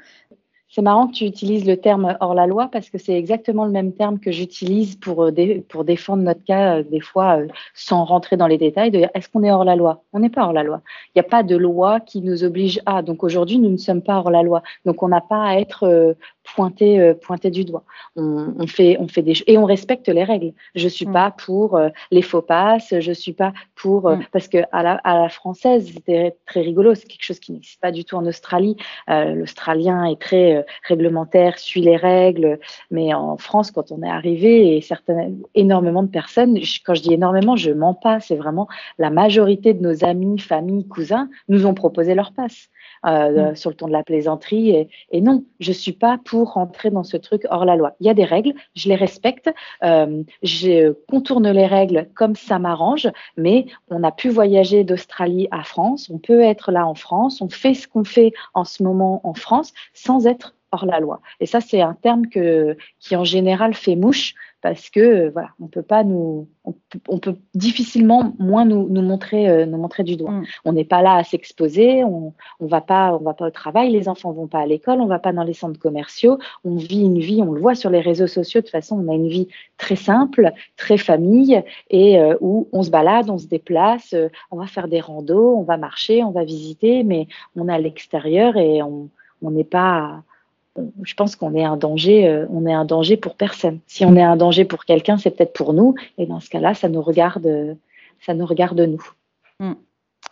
[0.72, 3.72] C'est marrant que tu utilises le terme hors la loi parce que c'est exactement le
[3.72, 5.32] même terme que j'utilise pour, euh,
[5.68, 9.42] pour défendre notre cas, euh, des fois, euh, sans rentrer dans les détails, est-ce qu'on
[9.42, 10.04] est hors la loi?
[10.12, 10.80] On n'est pas hors la loi.
[11.08, 13.02] Il n'y a pas de loi qui nous oblige à.
[13.02, 14.62] Donc aujourd'hui, nous ne sommes pas hors la loi.
[14.84, 16.14] Donc on n'a pas à être
[16.44, 17.14] pointer, euh,
[17.44, 17.84] du doigt.
[18.16, 20.52] On, on, fait, on fait des et on respecte les règles.
[20.74, 21.12] Je suis mm.
[21.12, 22.94] pas pour euh, les faux passes.
[22.98, 24.24] Je suis pas pour euh, mm.
[24.32, 26.94] parce que à la, à la française c'était très rigolo.
[26.94, 28.76] C'est quelque chose qui n'existe pas du tout en Australie.
[29.08, 32.58] L'Australien est très réglementaire, suit les règles.
[32.90, 37.14] Mais en France, quand on est arrivé et certaines énormément de personnes, quand je dis
[37.14, 38.20] énormément, je mens pas.
[38.20, 38.68] C'est vraiment
[38.98, 42.68] la majorité de nos amis, familles, cousins nous ont proposé leur passe.
[43.06, 43.56] Euh, mm.
[43.56, 44.70] sur le ton de la plaisanterie.
[44.70, 47.94] Et, et, non, je suis pas pour rentrer dans ce truc hors la loi.
[48.00, 49.50] Il y a des règles, je les respecte,
[49.82, 53.08] euh, je contourne les règles comme ça m'arrange,
[53.38, 57.48] mais on a pu voyager d'Australie à France, on peut être là en France, on
[57.48, 61.20] fait ce qu'on fait en ce moment en France sans être hors la loi.
[61.40, 65.50] Et ça, c'est un terme que, qui en général fait mouche parce que euh, voilà,
[65.60, 70.16] on peut pas nous, on, peut difficilement moins nous, nous montrer, euh, nous montrer du
[70.16, 70.32] doigt.
[70.32, 70.44] Mm.
[70.66, 73.90] On n'est pas là à s'exposer, on, on va pas, on va pas au travail,
[73.90, 77.02] les enfants vont pas à l'école, on va pas dans les centres commerciaux, on vit
[77.02, 78.60] une vie, on le voit sur les réseaux sociaux.
[78.60, 79.48] De toute façon, on a une vie
[79.78, 84.14] très simple, très famille et euh, où on se balade, on se déplace,
[84.50, 87.78] on va faire des randos, on va marcher, on va visiter, mais on est à
[87.78, 89.10] l'extérieur et on
[89.42, 90.22] n'est pas
[91.02, 93.80] je pense qu'on est un danger, euh, on est un danger pour personne.
[93.86, 96.74] Si on est un danger pour quelqu'un, c'est peut-être pour nous, et dans ce cas-là,
[96.74, 97.76] ça nous regarde,
[98.20, 99.02] ça nous regarde nous.
[99.58, 99.74] Mm.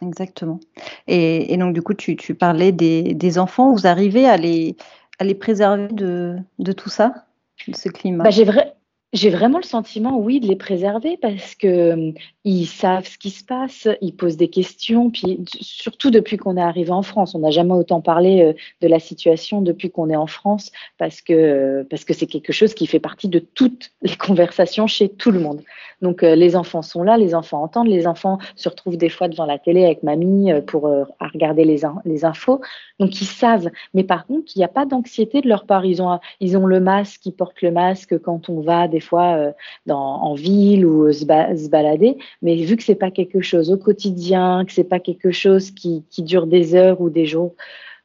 [0.03, 0.61] exactement.
[1.07, 3.73] Et, donc du coup, tu, parlais des, enfants.
[3.73, 4.77] Vous arrivez à les,
[5.19, 7.27] à les préserver de, de tout ça,
[7.67, 8.25] de ce climat?
[8.25, 8.68] Bah, J'ai vrai,
[9.15, 12.13] j'ai vraiment le sentiment, oui, de les préserver parce que euh,
[12.45, 16.63] ils savent ce qui se passe, ils posent des questions, puis surtout depuis qu'on est
[16.63, 18.53] arrivé en France, on n'a jamais autant parlé euh,
[18.83, 22.75] de la situation depuis qu'on est en France parce que parce que c'est quelque chose
[22.75, 25.63] qui fait partie de toutes les conversations chez tout le monde.
[26.03, 29.29] Donc euh, les enfants sont là, les enfants entendent, les enfants se retrouvent des fois
[29.29, 30.91] devant la télé avec mamie pour
[31.21, 32.61] regarder les infos,
[33.01, 33.71] donc ils savent.
[33.95, 35.85] Mais par contre, il n'y a pas d'anxiété de leur part.
[35.85, 39.53] Ils ont ils ont le masque, ils portent le masque quand on va fois euh,
[39.87, 41.25] dans, en ville ou euh, se,
[41.69, 45.71] balader, mais vu que c'est pas quelque chose au quotidien, que c'est pas quelque chose
[45.71, 47.55] qui, qui dure des heures ou des jours,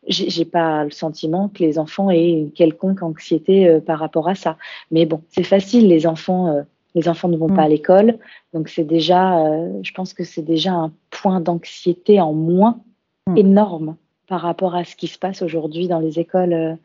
[0.07, 4.35] j'ai pas le sentiment que les enfants aient une quelconque anxiété euh, par rapport à
[4.35, 4.57] ça.
[4.91, 6.63] Mais bon, c'est facile, les enfants,
[6.93, 7.71] les enfants ne vont pas à mm.
[7.71, 8.17] l'école,
[8.53, 9.45] donc c'est déjà,
[9.81, 12.81] je pense que c'est déjà un point d'anxiété en moins
[13.27, 13.37] mm.
[13.37, 13.95] énorme
[14.27, 16.77] par rapport à ce qui se passe aujourd'hui dans les écoles,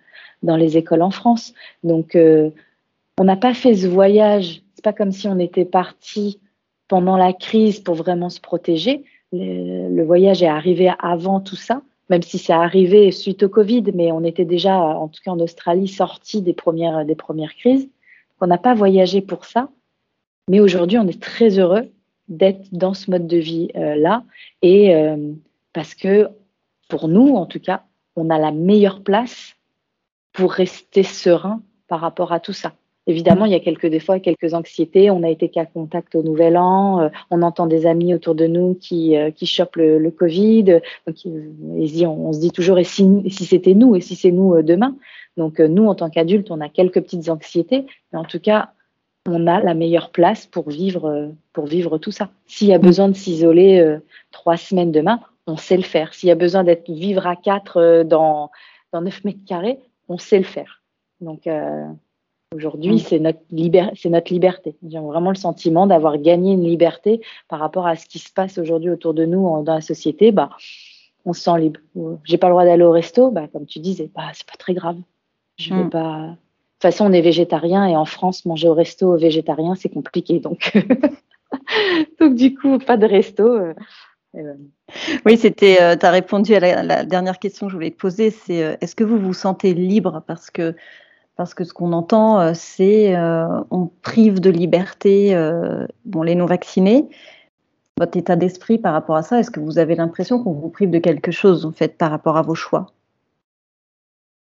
[0.45, 1.55] dans les écoles en France.
[1.83, 2.17] Donc
[3.19, 4.63] on n'a pas fait ce voyage.
[4.75, 6.41] C'est pas comme si on était parti
[6.87, 9.05] pendant la crise pour vraiment se protéger.
[9.33, 14.13] Le, voyage est arrivé avant tout ça, même si c'est arrivé suite au Covid, mais
[14.13, 17.89] on était déjà, en tout cas en Australie, sorti des premières, des premières crises.
[18.41, 19.69] On n'a pas voyagé pour ça.
[20.49, 21.91] Mais aujourd'hui, on est très heureux
[22.29, 24.19] d'être dans ce mode de vie euh,
[24.63, 25.33] et euh,
[25.73, 26.29] parce que
[26.89, 27.85] pour nous en tout cas
[28.17, 29.57] on a la meilleure place
[30.33, 32.75] pour rester serein par rapport à tout ça
[33.09, 35.11] Évidemment, il y a quelques des fois quelques anxiétés.
[35.11, 37.01] On a été qu'à contact au Nouvel An.
[37.01, 40.81] Euh, on entend des amis autour de nous qui euh, qui chopent le, le Covid.
[41.07, 44.55] Donc, on, on, se dit toujours et si, si c'était nous et si c'est nous
[44.55, 44.95] euh, demain?
[45.39, 48.73] Donc nous, en tant qu'adultes, on a quelques petites anxiétés, mais en tout cas,
[49.27, 52.29] on a la meilleure place pour vivre pour vivre tout ça.
[52.47, 53.99] S'il y a besoin de s'isoler
[54.33, 56.13] trois semaines demain, on sait le faire.
[56.13, 58.51] S'il y a besoin d'être vivre à quatre dans
[58.93, 59.79] dans 9 mètres carrés,
[60.09, 60.83] on sait le faire.
[61.21, 61.85] Donc euh,
[62.55, 62.99] aujourd'hui, mm.
[62.99, 64.77] c'est notre, notre liberté.
[64.89, 68.59] J'ai vraiment le sentiment d'avoir gagné une liberté par rapport à ce qui se passe
[68.59, 70.33] aujourd'hui autour de nous dans la société.
[70.33, 70.51] Bah,
[71.25, 71.81] on se sent libre.
[72.25, 74.75] J'ai pas le droit d'aller au resto, bah, comme tu disais, bah, c'est pas très
[74.75, 74.97] grave.
[75.57, 75.91] Je mm.
[75.91, 76.27] pas.
[76.27, 80.39] De toute façon, on est végétarien et en France, manger au resto végétarien, c'est compliqué.
[80.39, 80.79] Donc,
[82.21, 83.43] donc du coup, pas de resto.
[84.37, 84.55] Euh,
[85.27, 85.83] oui, c'était.
[85.83, 88.31] Euh, tu as répondu à la, dernière question que je voulais te poser.
[88.31, 90.23] C'est euh, est-ce que vous vous sentez libre?
[90.27, 90.77] Parce que
[91.39, 95.35] parce que ce qu'on entend, euh, c'est on prive de liberté
[96.05, 97.09] bon les non vaccinés.
[97.97, 100.91] Votre état d'esprit par rapport à ça, est-ce que vous avez l'impression qu'on vous prive
[100.91, 102.93] de quelque chose en fait par rapport à vos choix?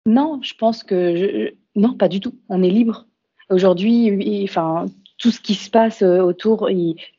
[0.06, 2.34] Non, je pense que non, pas du tout.
[2.50, 3.06] On est libre.
[3.50, 4.86] Aujourd'hui, enfin,
[5.22, 6.68] tout ce qui se passe euh, autour,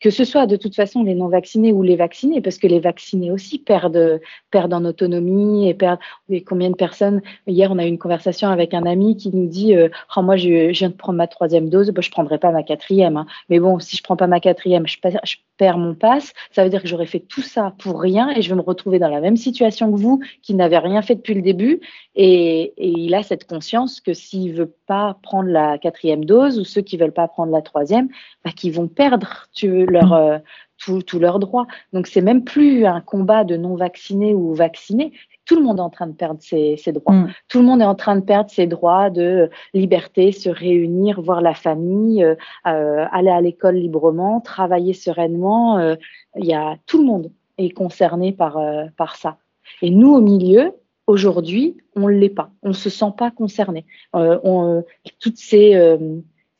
[0.00, 3.30] que ce soit de toute façon les non-vaccinés ou les vaccinés, parce que les vaccinés
[3.30, 4.20] aussi perdent,
[4.52, 5.98] perdent en autonomie et perdent.
[6.46, 9.74] combien de personnes Hier, on a eu une conversation avec un ami qui nous dit
[9.74, 12.62] euh, oh, Moi, je, viens de prendre ma troisième dose, je ne prendrai pas ma
[12.62, 13.16] quatrième.
[13.16, 13.26] Hein.
[13.48, 16.32] Mais bon, si je ne prends pas ma quatrième, je, je perds mon passe.
[16.52, 18.98] Ça veut dire que j'aurais fait tout ça pour rien et je vais me retrouver
[18.98, 21.80] dans la même situation que vous, qui n'avez rien fait depuis le début.
[22.14, 26.58] Et, et il a cette conscience que s'il ne veut pas prendre la quatrième dose
[26.58, 28.08] ou ceux qui ne veulent pas prendre la troisième,
[28.44, 30.38] bah, qui vont perdre leur, euh,
[30.84, 31.66] tous leurs droits.
[31.92, 35.12] Donc c'est même plus un combat de non vaccinés ou vaccinés.
[35.44, 37.14] Tout le monde est en train de perdre ses, droits.
[37.14, 37.32] Mm.
[37.48, 41.40] Tout le monde est en train de perdre ses droits de liberté, se réunir, voir
[41.40, 42.34] la famille, euh,
[42.66, 45.96] euh, aller à l'école librement, travailler sereinement.
[46.36, 48.58] Il y a tout le monde est concerné par,
[48.96, 49.36] par ça.
[49.82, 50.72] Et nous, au milieu,
[51.06, 52.50] aujourd'hui, on ne l'est pas.
[52.62, 53.84] On ne se sent pas concerné.
[54.14, 54.82] on,
[55.20, 55.76] toutes ces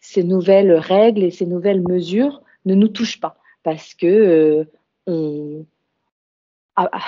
[0.03, 4.65] ces nouvelles règles et ces nouvelles mesures ne nous touchent pas parce que euh,
[5.07, 5.65] on,
[6.77, 7.01] ah, ah,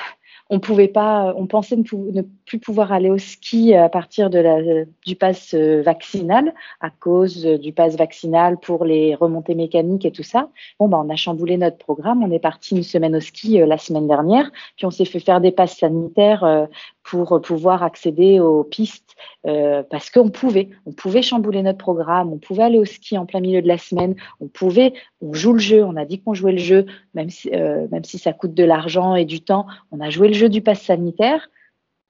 [0.51, 4.85] on pouvait pas, on pensait ne, plus pouvoir aller au ski à partir de la,
[5.07, 10.23] du pass euh, vaccinal à cause du pass vaccinal pour les remontées mécaniques et tout
[10.23, 10.51] ça.
[10.79, 12.23] Bon, bah, on a chamboulé notre programme.
[12.23, 15.21] On est parti une semaine au ski euh, la semaine dernière, puis on s'est fait
[15.21, 16.67] faire des passes sanitaires euh,
[17.05, 20.71] pour pouvoir accéder aux pistes parce qu'on pouvait.
[20.87, 23.79] On pouvait chambouler notre programme, on pouvait aller au ski en plein milieu de la
[23.79, 27.31] semaine, on pouvait, on joue le jeu, on a dit qu'on jouait le jeu, même
[27.31, 30.49] si, même si ça coûte de l'argent et du temps, on a joué le jeu
[30.49, 31.49] du pass sanitaire.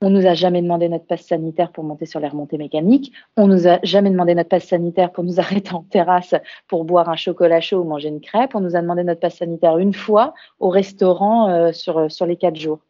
[0.00, 3.10] On nous a jamais demandé notre passe sanitaire pour monter sur les remontées mécaniques.
[3.38, 6.34] On nous a jamais demandé notre passe sanitaire pour nous arrêter en terrasse
[6.68, 8.54] pour boire un chocolat chaud ou manger une crêpe.
[8.54, 12.36] On nous a demandé notre passe sanitaire une fois au restaurant euh, sur, sur les
[12.36, 12.80] quatre jours.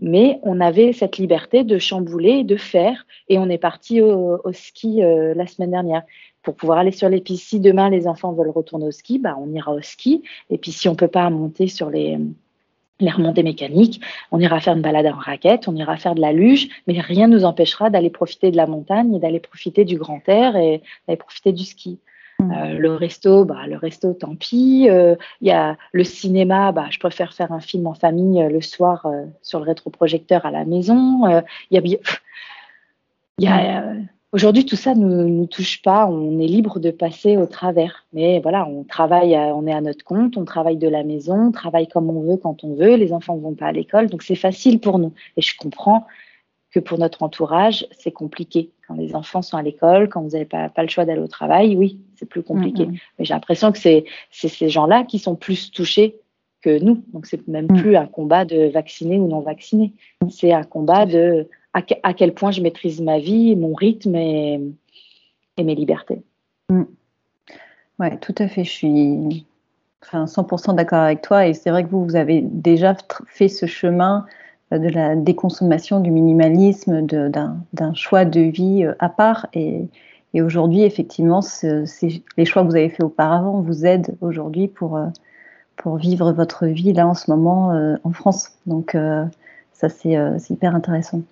[0.00, 5.02] Mais on avait cette liberté de chambouler, de faire, et on est parti au, ski
[5.02, 6.02] euh, la semaine dernière
[6.42, 7.48] pour pouvoir aller sur les pistes.
[7.48, 10.22] Si demain les enfants veulent retourner au ski, bah, on ira au ski.
[10.50, 12.18] Et puis si on peut pas monter sur les
[13.00, 14.00] remontées mécaniques,
[14.32, 17.26] on ira faire une balade en raquette, on ira faire de la luge, mais rien
[17.26, 21.18] ne nous empêchera d'aller profiter de la montagne d'aller profiter du grand air et d'aller
[21.18, 21.98] profiter du ski.
[22.38, 22.52] Mmh.
[22.52, 24.88] Euh, le resto, bah, le resto, tant pis.
[24.90, 28.48] Euh, il y a le cinéma, bah, je préfère faire un film en famille euh,
[28.48, 29.06] le soir
[29.42, 31.22] sur le rétroprojecteur à la maison.
[31.70, 31.98] Il
[33.38, 33.84] y a,
[34.32, 36.06] Aujourd'hui, tout ça ne nous, touche pas.
[36.06, 38.04] On est libre de passer au travers.
[38.12, 41.52] Mais voilà, on travaille, on est à notre compte, on travaille de la maison, on
[41.52, 42.96] travaille comme on veut quand on veut.
[42.96, 45.14] Les enfants ne vont pas à l'école, donc c'est facile pour nous.
[45.38, 46.06] Et je comprends
[46.76, 48.70] que pour notre entourage, c'est compliqué.
[48.86, 51.26] Quand les enfants sont à l'école, quand vous n'avez pas, pas, le choix d'aller au
[51.26, 52.84] travail, oui, c'est plus compliqué.
[52.84, 52.96] Mm, mm.
[53.18, 56.18] Mais j'ai l'impression que c'est ces gens-là qui sont plus touchés
[56.60, 57.02] que nous.
[57.14, 57.80] Donc c'est même mm.
[57.80, 59.94] plus un combat de vacciner ou non vacciner.
[60.28, 64.60] C'est un combat de à, quel point je maîtrise ma vie, mon rythme et,
[65.58, 66.20] mes libertés.
[66.68, 68.64] Oui, tout à fait.
[68.64, 69.46] Je suis
[70.02, 71.46] enfin, 100% d'accord avec toi.
[71.46, 72.94] Et c'est vrai que vous, vous avez déjà
[73.28, 74.26] fait ce chemin
[74.72, 79.46] de la déconsommation, du minimalisme, d'un choix de vie euh, à part.
[79.54, 79.88] Et,
[80.34, 81.40] aujourd'hui, effectivement,
[82.36, 85.06] les choix que vous avez faits auparavant vous aident aujourd'hui pour, euh,
[85.76, 88.50] pour vivre votre vie là en ce moment en France.
[88.66, 88.94] Donc,
[89.72, 91.22] ça, c'est hyper intéressant.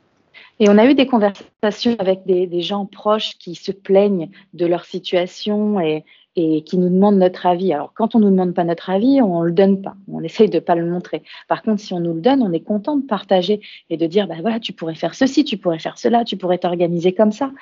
[0.61, 4.85] Et on a eu des conversations avec des, gens proches qui se plaignent de leur
[4.85, 6.05] situation et,
[6.37, 7.73] et qui nous demandent notre avis.
[7.73, 9.95] Alors, quand on ne nous demande pas notre avis, on ne le donne pas.
[10.11, 11.23] On essaye de ne pas le montrer.
[11.49, 13.61] Par contre, si on nous le donne, on est content de partager
[13.91, 16.59] et de dire, bah voilà, tu pourrais faire ceci, tu pourrais faire cela, tu pourrais
[16.59, 17.53] t'organiser comme ça.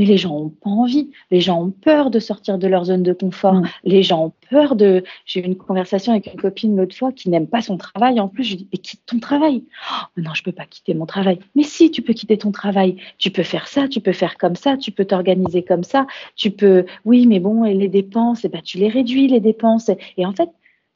[0.00, 1.10] Mais les gens n'ont pas envie.
[1.30, 3.56] Les gens ont peur de sortir de leur zone de confort.
[3.56, 3.68] Mm.
[3.84, 5.04] Les gens ont peur de.
[5.26, 8.18] J'ai eu une conversation avec une copine l'autre fois qui n'aime pas son travail.
[8.18, 9.62] En plus, je lui dis Mais quitte ton travail.
[9.92, 11.38] Oh, non, je ne peux pas quitter mon travail.
[11.54, 12.96] Mais si, tu peux quitter ton travail.
[13.18, 16.06] Tu peux faire ça, tu peux faire comme ça, tu peux t'organiser comme ça.
[16.34, 16.86] Tu peux.
[17.04, 19.90] Oui, mais bon, et les dépenses, et eh ben, tu les réduis, les dépenses.
[20.16, 20.48] Et en fait,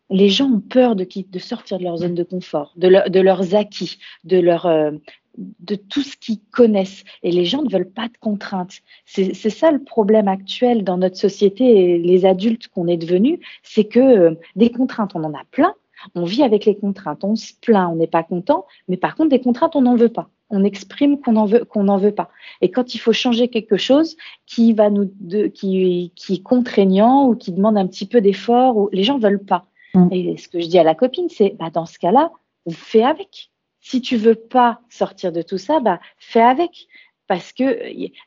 [0.09, 3.55] les gens ont peur de, de sortir de leur zone de confort, de, de leurs
[3.55, 4.93] acquis, de leur, euh,
[5.37, 7.05] de tout ce qu'ils connaissent.
[7.23, 8.81] Et les gens ne veulent pas de contraintes.
[9.07, 13.85] C'est ça le problème actuel dans notre société et les adultes qu'on est devenus, c'est
[13.85, 15.75] que euh, des contraintes, on en a plein.
[16.15, 19.31] On vit avec les contraintes, on se plaint, on n'est pas content, mais par contre,
[19.31, 20.29] des contraintes, on n'en veut pas.
[20.51, 22.31] On exprime qu'on n'en veut, qu'on n'en veut pas.
[22.61, 24.17] Et quand il faut changer quelque chose
[24.47, 28.89] qui va nous, de, qui, qui est contraignant ou qui demande un petit peu d'effort,
[28.93, 29.67] les gens veulent pas.
[29.95, 30.09] Mm.
[30.13, 32.31] Et ce que je dis à la copine, c'est, bah, dans ce cas-là,
[32.71, 33.51] fais avec
[33.85, 36.89] si tu veux pas sortir de tout ça, bah, fais avec.
[37.27, 37.79] Parce que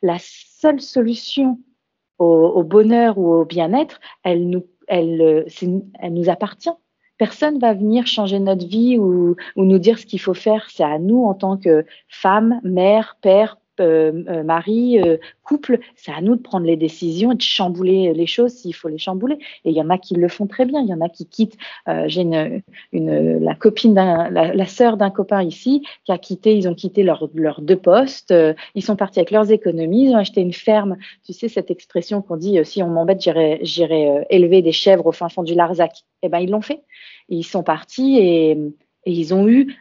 [0.01, 1.59] la seule solution
[2.19, 6.69] au, bonheur ou au bien-être, elle nous, nous appartient.
[7.17, 10.67] Personne va venir changer notre vie ou, ou nous dire ce qu'il faut faire.
[10.69, 16.11] C'est à nous en tant que femme, mère, père, euh, euh, mari, euh, couple, c'est
[16.11, 19.35] à nous de prendre les décisions et de chambouler les choses s'il faut les chambouler.
[19.65, 20.81] Et il y en a qui le font très bien.
[20.81, 21.57] Il y en a qui quittent.
[22.07, 26.55] J'ai une, la copine, la, la sœur d'un copain ici qui a quitté.
[26.55, 27.29] Ils ont quitté leurs
[27.61, 28.33] deux postes.
[28.75, 30.07] ils sont partis avec leurs économies.
[30.09, 30.97] Ils ont acheté une ferme.
[31.25, 35.13] Tu sais cette expression qu'on dit si on m'embête, j'irai, j'irai élever des chèvres au
[35.13, 36.03] fin fond du Larzac.
[36.23, 36.83] Eh ben ils l'ont fait.
[37.29, 39.77] Ils sont partis et, et ils ont eu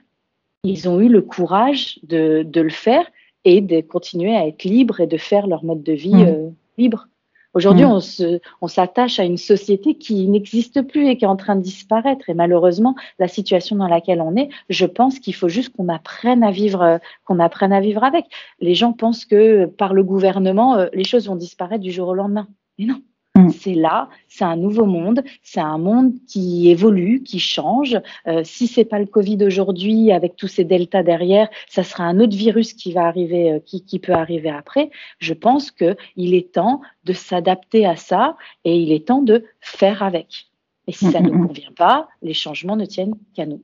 [0.67, 3.07] ils ont eu le courage de, de le faire
[3.47, 6.27] et de continuer à être libres et de faire leur mode de vie mmh.
[6.29, 7.09] euh, libre.
[7.55, 8.01] Aujourd'hui, mmh.
[8.21, 11.63] on on s'attache à une société qui n'existe plus et qui est en train de
[11.63, 12.29] disparaître.
[12.29, 16.43] Et malheureusement, la situation dans laquelle on est, je pense qu'il faut juste qu'on apprenne
[16.43, 18.27] à vivre, euh, qu'on apprenne à vivre avec.
[18.61, 22.15] Les gens pensent que par le gouvernement, euh, les choses vont disparaître du jour au
[22.15, 22.49] lendemain.
[22.79, 23.01] Mais non,
[23.37, 23.51] Mm.
[23.51, 28.01] C'est là, c'est un nouveau monde, c'est un monde qui évolue, qui change.
[28.27, 32.19] Euh, si c'est pas le Covid aujourd'hui, avec tous ces deltas derrière, ça sera un
[32.19, 34.91] autre virus qui va arriver, euh, qui, qui, peut arriver après.
[35.19, 39.45] Je pense que il est temps de s'adapter à ça et il est temps de
[39.61, 40.49] faire avec.
[40.87, 43.63] Et si ça ne nous convient pas, les changements ne tiennent qu'à nous.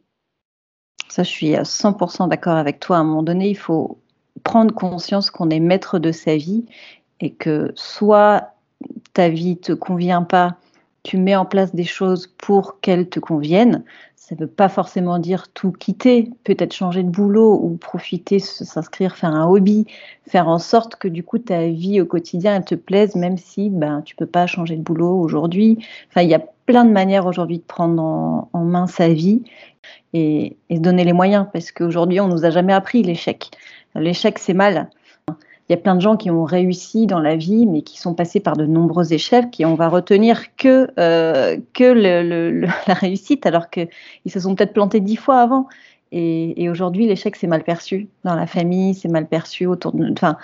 [1.09, 2.97] Ça, je suis à 100% d'accord avec toi.
[2.97, 3.99] À un moment donné, il faut
[4.45, 6.65] prendre conscience qu'on est maître de sa vie
[7.21, 8.52] et que soit
[9.13, 10.57] ta vie te convient pas,
[11.03, 13.85] tu mets en place des choses pour qu'elles te conviennent.
[14.17, 19.17] Ça ne veut pas forcément dire tout quitter, peut-être changer de boulot ou profiter, s'inscrire,
[19.17, 19.85] faire un hobby,
[20.29, 23.69] faire en sorte que du coup ta vie au quotidien elle te plaise, même si
[23.69, 25.85] ben tu peux pas changer de boulot aujourd'hui.
[26.09, 28.01] Enfin, il y a plein de manières aujourd'hui de prendre
[28.53, 29.43] en, main sa vie
[30.13, 33.51] et, et se donner les moyens, parce qu'aujourd'hui on nous a jamais appris l'échec.
[33.97, 34.89] L'échec c'est mal.
[35.73, 38.13] Il y a plein de gens qui ont réussi dans la vie, mais qui sont
[38.13, 41.85] passés par de nombreux échecs et on va retenir que, euh, que
[42.87, 43.89] la réussite, alors qu'ils
[44.29, 45.69] se sont peut-être plantés dix fois avant.
[46.13, 50.13] Et, aujourd'hui, l'échec, c'est mal perçu dans la famille, c'est mal perçu autour de.
[50.13, 50.37] Enfin,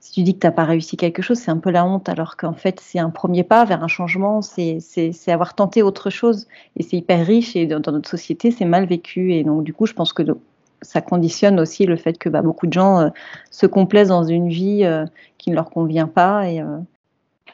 [0.00, 2.08] si tu dis que tu n'as pas réussi quelque chose, c'est un peu la honte,
[2.08, 4.80] alors qu'en fait, c'est un premier pas vers un changement, c'est
[5.28, 6.48] avoir tenté autre chose.
[6.76, 9.32] Et c'est hyper riche, et dans, dans notre société, c'est mal vécu.
[9.32, 10.24] Et donc, du coup, je pense que
[10.82, 13.08] ça conditionne aussi le fait que bah, beaucoup de gens euh,
[13.50, 15.06] se complaisent dans une vie euh,
[15.38, 16.48] qui ne leur convient pas.
[16.48, 16.78] Et, euh,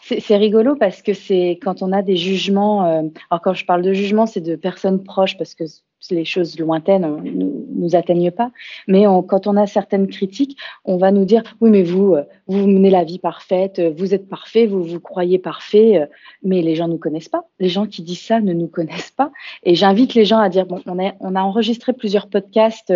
[0.00, 2.82] c'est rigolo parce que c'est quand on a des jugements,
[3.30, 5.64] alors quand je parle de jugement, c'est de personnes proches parce que
[6.10, 7.44] les choses lointaines ne
[7.74, 8.50] nous, atteignent pas.
[8.86, 12.66] Mais quand on a certaines critiques, on va nous dire oui, mais vous, euh, vous
[12.66, 16.06] menez la vie parfaite, euh, vous êtes parfait, vous vous croyez parfait, euh,
[16.42, 17.44] mais les gens nous connaissent pas.
[17.58, 19.30] Les gens qui disent ça ne nous connaissent pas.
[19.64, 22.92] Et j'invite les gens à dire bon, on a, on a enregistré plusieurs podcasts,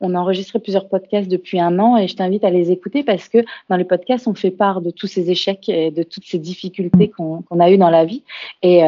[0.00, 3.28] on a enregistré plusieurs podcasts depuis un an, et je t'invite à les écouter parce
[3.28, 3.38] que
[3.68, 7.08] dans les podcasts, on fait part de tous ces échecs et de toutes ces difficultés
[7.08, 8.22] qu'on a eues dans la vie.
[8.62, 8.82] Et,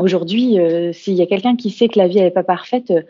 [0.00, 3.02] Aujourd'hui, euh, s'il y a quelqu'un qui sait que la vie n'est pas parfaite, euh,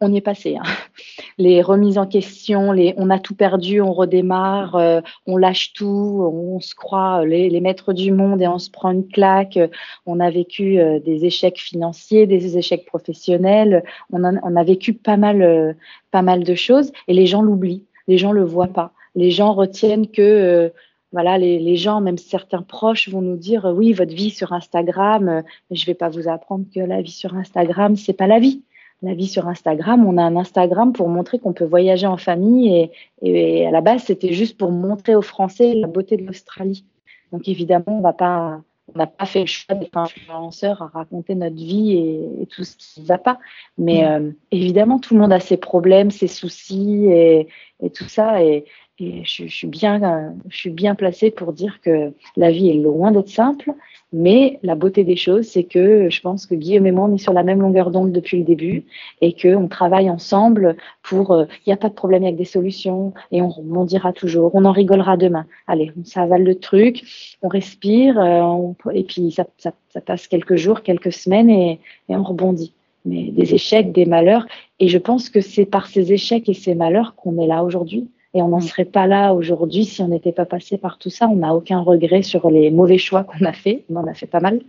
[0.00, 0.56] on y est passé.
[0.56, 0.64] Hein.
[1.38, 6.60] Les remises en question, on a tout perdu, on redémarre, euh, on lâche tout, on
[6.60, 9.58] se croit les, maîtres du monde et on se prend une claque.
[10.04, 13.84] On a vécu des échecs financiers, des échecs professionnels.
[14.12, 15.76] On a, on a vécu pas mal,
[16.10, 17.84] pas mal de choses et les gens l'oublient.
[18.06, 18.92] Les gens le voient pas.
[19.14, 20.72] Les gens retiennent que
[21.14, 25.42] voilà, les, gens, même certains proches, vont nous dire oui, votre vie sur Instagram, euh,
[25.70, 28.64] mais je vais pas vous apprendre que la vie sur Instagram, c'est pas la vie.
[29.00, 32.90] La vie sur Instagram, on a un Instagram pour montrer qu'on peut voyager en famille
[33.22, 36.84] et, à la base, c'était juste pour montrer aux Français la beauté de l'Australie.
[37.30, 38.62] Donc évidemment, on va pas,
[38.92, 42.76] on n'a pas fait le choix d'être influenceur à raconter notre vie et, tout ce
[42.76, 43.38] qui ne va pas.
[43.78, 44.06] Mais mm.
[44.06, 47.46] euh, évidemment, tout le monde a ses problèmes, ses soucis et,
[47.82, 48.42] et tout ça.
[48.42, 48.64] Et,
[49.00, 53.10] et je, suis bien, je suis bien placée pour dire que la vie est loin
[53.10, 53.72] d'être simple,
[54.12, 57.18] mais la beauté des choses, c'est que je pense que Guillaume et moi, on est
[57.18, 58.84] sur la même longueur d'onde depuis le début
[59.20, 61.32] et qu'on travaille ensemble pour.
[61.32, 64.54] Euh, il n'y a pas de problème avec des solutions et on rebondira toujours.
[64.54, 65.46] On en rigolera demain.
[65.66, 67.02] Allez, on s'avale le truc,
[67.42, 72.22] on respire euh, et puis ça, ça, ça, passe quelques jours, quelques semaines et on
[72.22, 72.72] rebondit.
[73.04, 74.46] Mais des échecs, des malheurs.
[74.78, 78.08] Et je pense que c'est par ces échecs et ces malheurs qu'on est là aujourd'hui
[78.34, 78.62] Et on n'en mm.
[78.62, 81.28] serait pas là aujourd'hui si on n'était pas passé par tout ça.
[81.28, 83.84] On n'a aucun regret sur les mauvais choix qu'on a fait.
[83.88, 84.60] On en a fait pas mal.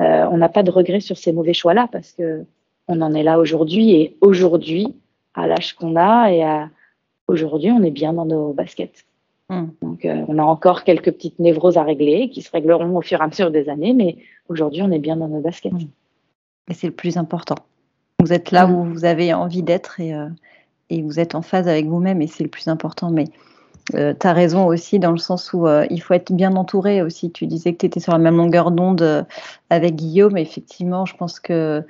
[0.00, 2.44] Euh, on n'a pas de regret sur ces mauvais choix-là parce que
[2.86, 3.92] on en est là aujourd'hui.
[3.92, 4.94] Et aujourd'hui,
[5.34, 6.70] à l'âge qu'on a et à
[7.26, 9.04] aujourd'hui, on est bien dans nos baskets.
[9.48, 9.66] Mm.
[9.82, 13.20] Donc, euh, on a encore quelques petites névroses à régler qui se régleront au fur
[13.20, 14.16] et à mesure des années, mais
[14.48, 15.72] aujourd'hui, on est bien dans nos baskets.
[16.70, 17.56] Et c'est le plus important.
[18.20, 20.28] Vous êtes là où vous avez envie d'être et, euh,
[20.90, 23.10] et, vous êtes en phase avec vous-même et c'est le plus important.
[23.10, 23.24] Mais
[23.94, 27.02] euh, tu as raison aussi dans le sens où euh, il faut être bien entouré
[27.02, 27.30] aussi.
[27.30, 29.26] Tu disais que tu étais sur la même longueur d'onde
[29.70, 30.36] avec Guillaume.
[30.36, 31.84] Effectivement, je pense que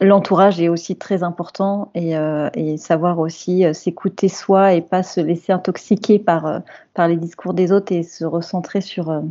[0.00, 2.12] l'entourage est aussi très important et,
[2.54, 6.60] et savoir aussi s'écouter soi et pas se laisser intoxiquer par,
[6.94, 9.22] par les discours des autres et se recentrer sur,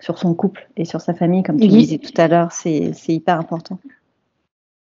[0.00, 2.52] sur son couple et sur sa famille, comme tu disais tout à l'heure.
[2.52, 3.78] C'est hyper important.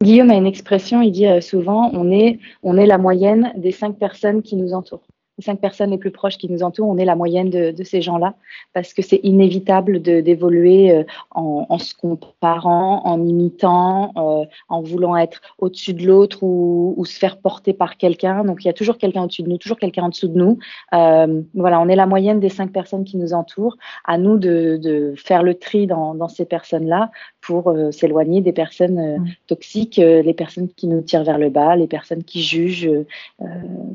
[0.02, 3.72] Guillaume a une expression, il dit euh, souvent, on est, on est la moyenne des
[3.72, 5.06] cinq personnes qui nous entourent
[5.40, 8.02] cinq personnes les plus proches qui nous entourent, on est la moyenne de, de ces
[8.02, 8.36] gens-là,
[8.74, 15.16] parce que c'est inévitable d'évoluer euh, en, en, se comparant, en imitant, euh, en voulant
[15.18, 18.44] être au-dessus de l'autre ou, ou, se faire porter par quelqu'un.
[18.44, 20.60] Donc il y a toujours quelqu'un au-dessus de nous, toujours quelqu'un en dessous de nous.
[20.94, 23.78] Euh, voilà, on est la moyenne des cinq personnes qui nous entourent.
[24.06, 27.12] À nous de, de faire le tri dans, dans ces personnes-là
[27.42, 29.26] pour euh, s'éloigner des personnes mmh.
[29.48, 32.90] toxiques, les personnes qui nous tirent vers le bas, les personnes qui jugent,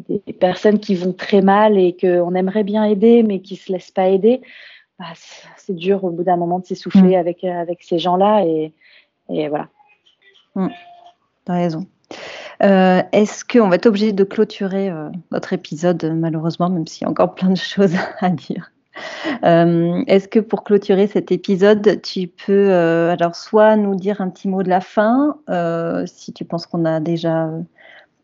[0.09, 3.91] des personnes qui vont très mal et qu'on aimerait bien aider, mais qui se laissent
[3.91, 4.41] pas aider,
[4.99, 5.07] bah,
[5.57, 7.21] c'est dur au bout d'un moment de s'essouffler mm.
[7.21, 8.45] avec, euh, avec ces gens-là.
[8.45, 8.73] Et,
[9.29, 9.69] et voilà.
[10.55, 10.69] Mm.
[11.45, 11.87] Tu as raison.
[12.63, 17.05] Euh, est-ce qu'on va être obligé de clôturer euh, notre épisode, malheureusement, même s'il y
[17.07, 18.73] a encore plein de choses à dire?
[19.43, 24.63] Est-ce que pour clôturer cet épisode, tu peux alors soit nous dire un petit mot
[24.63, 25.37] de la fin,
[26.07, 27.51] si tu penses qu'on a déjà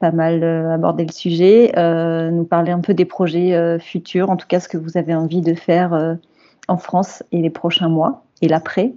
[0.02, 4.30] pas mal euh, aborder le sujet, euh, nous parler un peu des projets euh, futurs,
[4.30, 6.18] en tout cas ce que vous avez envie de faire
[6.66, 8.94] en France et les prochains mois, et l'après,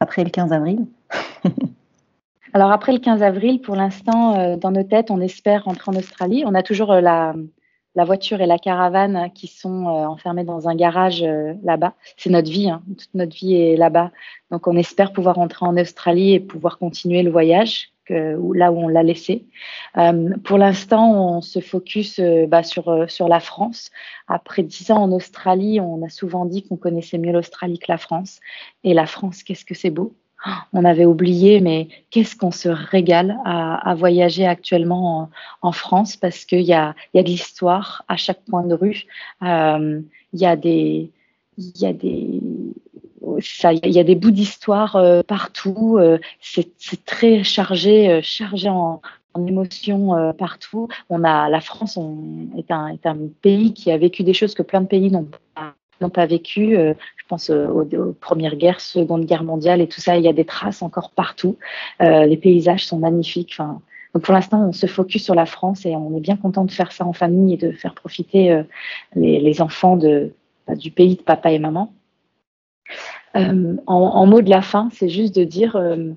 [0.00, 0.86] après le 15 avril.
[2.54, 6.44] Alors après le 15 avril, pour l'instant, dans nos têtes, on espère rentrer en Australie.
[6.46, 7.34] On a toujours la,
[7.94, 11.22] la voiture et la caravane qui sont enfermées dans un garage
[11.62, 11.92] là-bas.
[12.16, 12.80] C'est notre vie, hein.
[12.88, 14.12] toute notre vie est là-bas.
[14.50, 18.88] Donc on espère pouvoir rentrer en Australie et pouvoir continuer le voyage là où on
[18.88, 19.46] l'a laissé.
[19.96, 23.90] Euh, pour l'instant, on se focus euh, bah, sur, euh, sur la France.
[24.26, 27.98] Après dix ans en Australie, on a souvent dit qu'on connaissait mieux l'Australie que la
[27.98, 28.40] France.
[28.84, 30.14] Et la France, qu'est-ce que c'est beau
[30.72, 35.30] on avait oublié, mais qu'est-ce qu'on se régale à, voyager actuellement
[35.62, 39.02] en, France parce qu'il y a, y a de l'histoire à chaque point de rue.
[39.42, 40.04] il
[40.34, 41.10] y a des,
[41.58, 42.40] il y a des
[43.84, 45.98] il y a des bouts d'histoire euh, partout.
[45.98, 49.00] Euh, c'est très chargé, euh, chargé en,
[49.46, 50.88] émotions partout.
[51.10, 51.96] On a la France
[52.56, 55.28] est, un, est un pays qui a vécu des choses que plein de pays n'ont
[55.54, 56.74] pas n'ont pas vécu.
[56.74, 57.84] je pense aux,
[58.20, 60.16] premières guerres, seconde guerre mondiale et tout ça.
[60.16, 61.56] Il y a des traces encore partout.
[62.00, 63.54] les paysages sont magnifiques.
[63.56, 63.80] Enfin,
[64.12, 66.72] donc pour l'instant, on se focus sur la France et on est bien content de
[66.72, 68.60] faire ça en famille et de faire profiter
[69.14, 70.32] les, enfants de,
[70.76, 71.92] du pays de papa et maman.
[73.36, 76.10] Euh, en, en, mot de la fin, c'est juste de dire euh,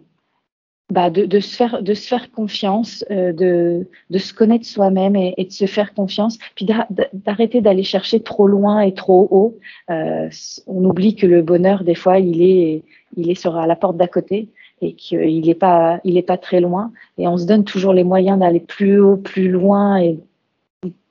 [0.89, 6.37] bah de, se faire, confiance, euh, de, se connaître soi-même et, de se faire confiance,
[6.55, 9.57] puis d'arrêter d'aller chercher trop loin et trop haut.
[9.89, 14.49] On oublie que le bonheur, des fois, il est, sur à la porte d'à côté
[14.81, 16.91] et qu'il n'est pas très loin.
[17.17, 20.19] Et on se donne toujours les moyens d'aller plus haut, plus loin et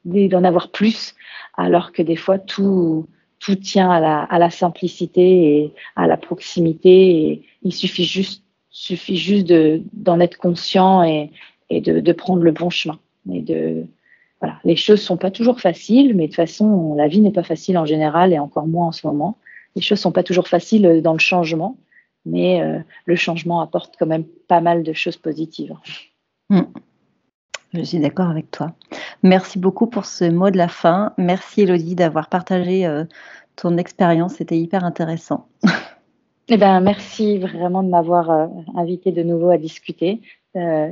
[0.04, 1.14] d'en avoir plus,
[1.56, 3.06] alors que des fois tout
[3.40, 7.10] tout tient à la, à la simplicité et à la proximité.
[7.10, 11.30] Et il suffit juste, suffit juste de, d'en être conscient et,
[11.70, 12.98] et de, de, prendre le bon chemin.
[13.32, 13.86] Et de,
[14.40, 14.60] voilà.
[14.64, 17.78] Les choses sont pas toujours faciles, mais de toute façon, la vie n'est pas facile
[17.78, 19.38] en général et encore moins en ce moment.
[19.74, 21.78] Les choses sont pas toujours faciles dans le changement,
[22.26, 25.74] mais euh, le changement apporte quand même pas mal de choses positives.
[26.50, 26.62] Mmh.
[27.72, 28.72] Je suis d'accord avec toi.
[29.22, 31.12] Merci beaucoup pour ce mot de la fin.
[31.18, 33.04] Merci Elodie d'avoir partagé euh,
[33.56, 34.34] ton expérience.
[34.34, 35.46] C'était hyper intéressant.
[36.52, 40.20] Eh ben, merci vraiment de m'avoir euh, invité de nouveau à discuter.
[40.56, 40.90] Euh,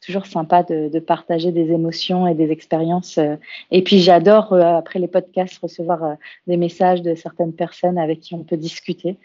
[0.00, 3.18] toujours sympa de, de, partager des émotions et des expériences.
[3.18, 3.34] Euh.
[3.72, 6.16] Et puis j'adore, après les podcasts, recevoir
[6.46, 9.18] des messages de certaines personnes avec qui on peut discuter.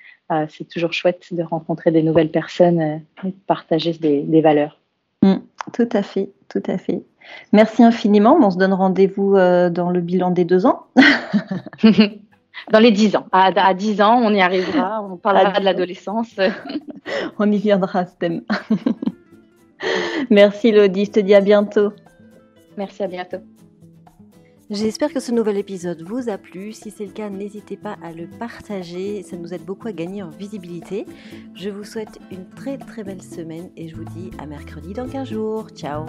[0.50, 4.80] C'est toujours chouette de rencontrer des nouvelles personnes et de partager des, des valeurs.
[5.22, 5.36] Mm,
[5.72, 7.04] tout à fait, tout à fait.
[7.52, 8.38] Merci infiniment.
[8.42, 10.88] On se donne rendez-vous euh, dans le bilan des deux ans.
[12.72, 13.26] dans les dix ans.
[13.32, 15.02] À, à, dix ans, on y arrivera.
[15.02, 16.36] On parlera de l'adolescence.
[17.40, 18.42] on y viendra, ce thème.
[20.30, 21.06] Merci, Lodi.
[21.06, 21.92] Je te dis à bientôt.
[22.78, 23.38] Merci, à bientôt.
[24.72, 26.74] J'espère que ce nouvel épisode vous a plu.
[26.74, 29.22] Si c'est le cas, n'hésitez pas à le partager.
[29.22, 31.06] Ça nous aide beaucoup à gagner en visibilité.
[31.54, 35.08] Je vous souhaite une très très belle semaine et je vous dis à mercredi dans
[35.08, 35.70] 15 jours.
[35.70, 36.06] Ciao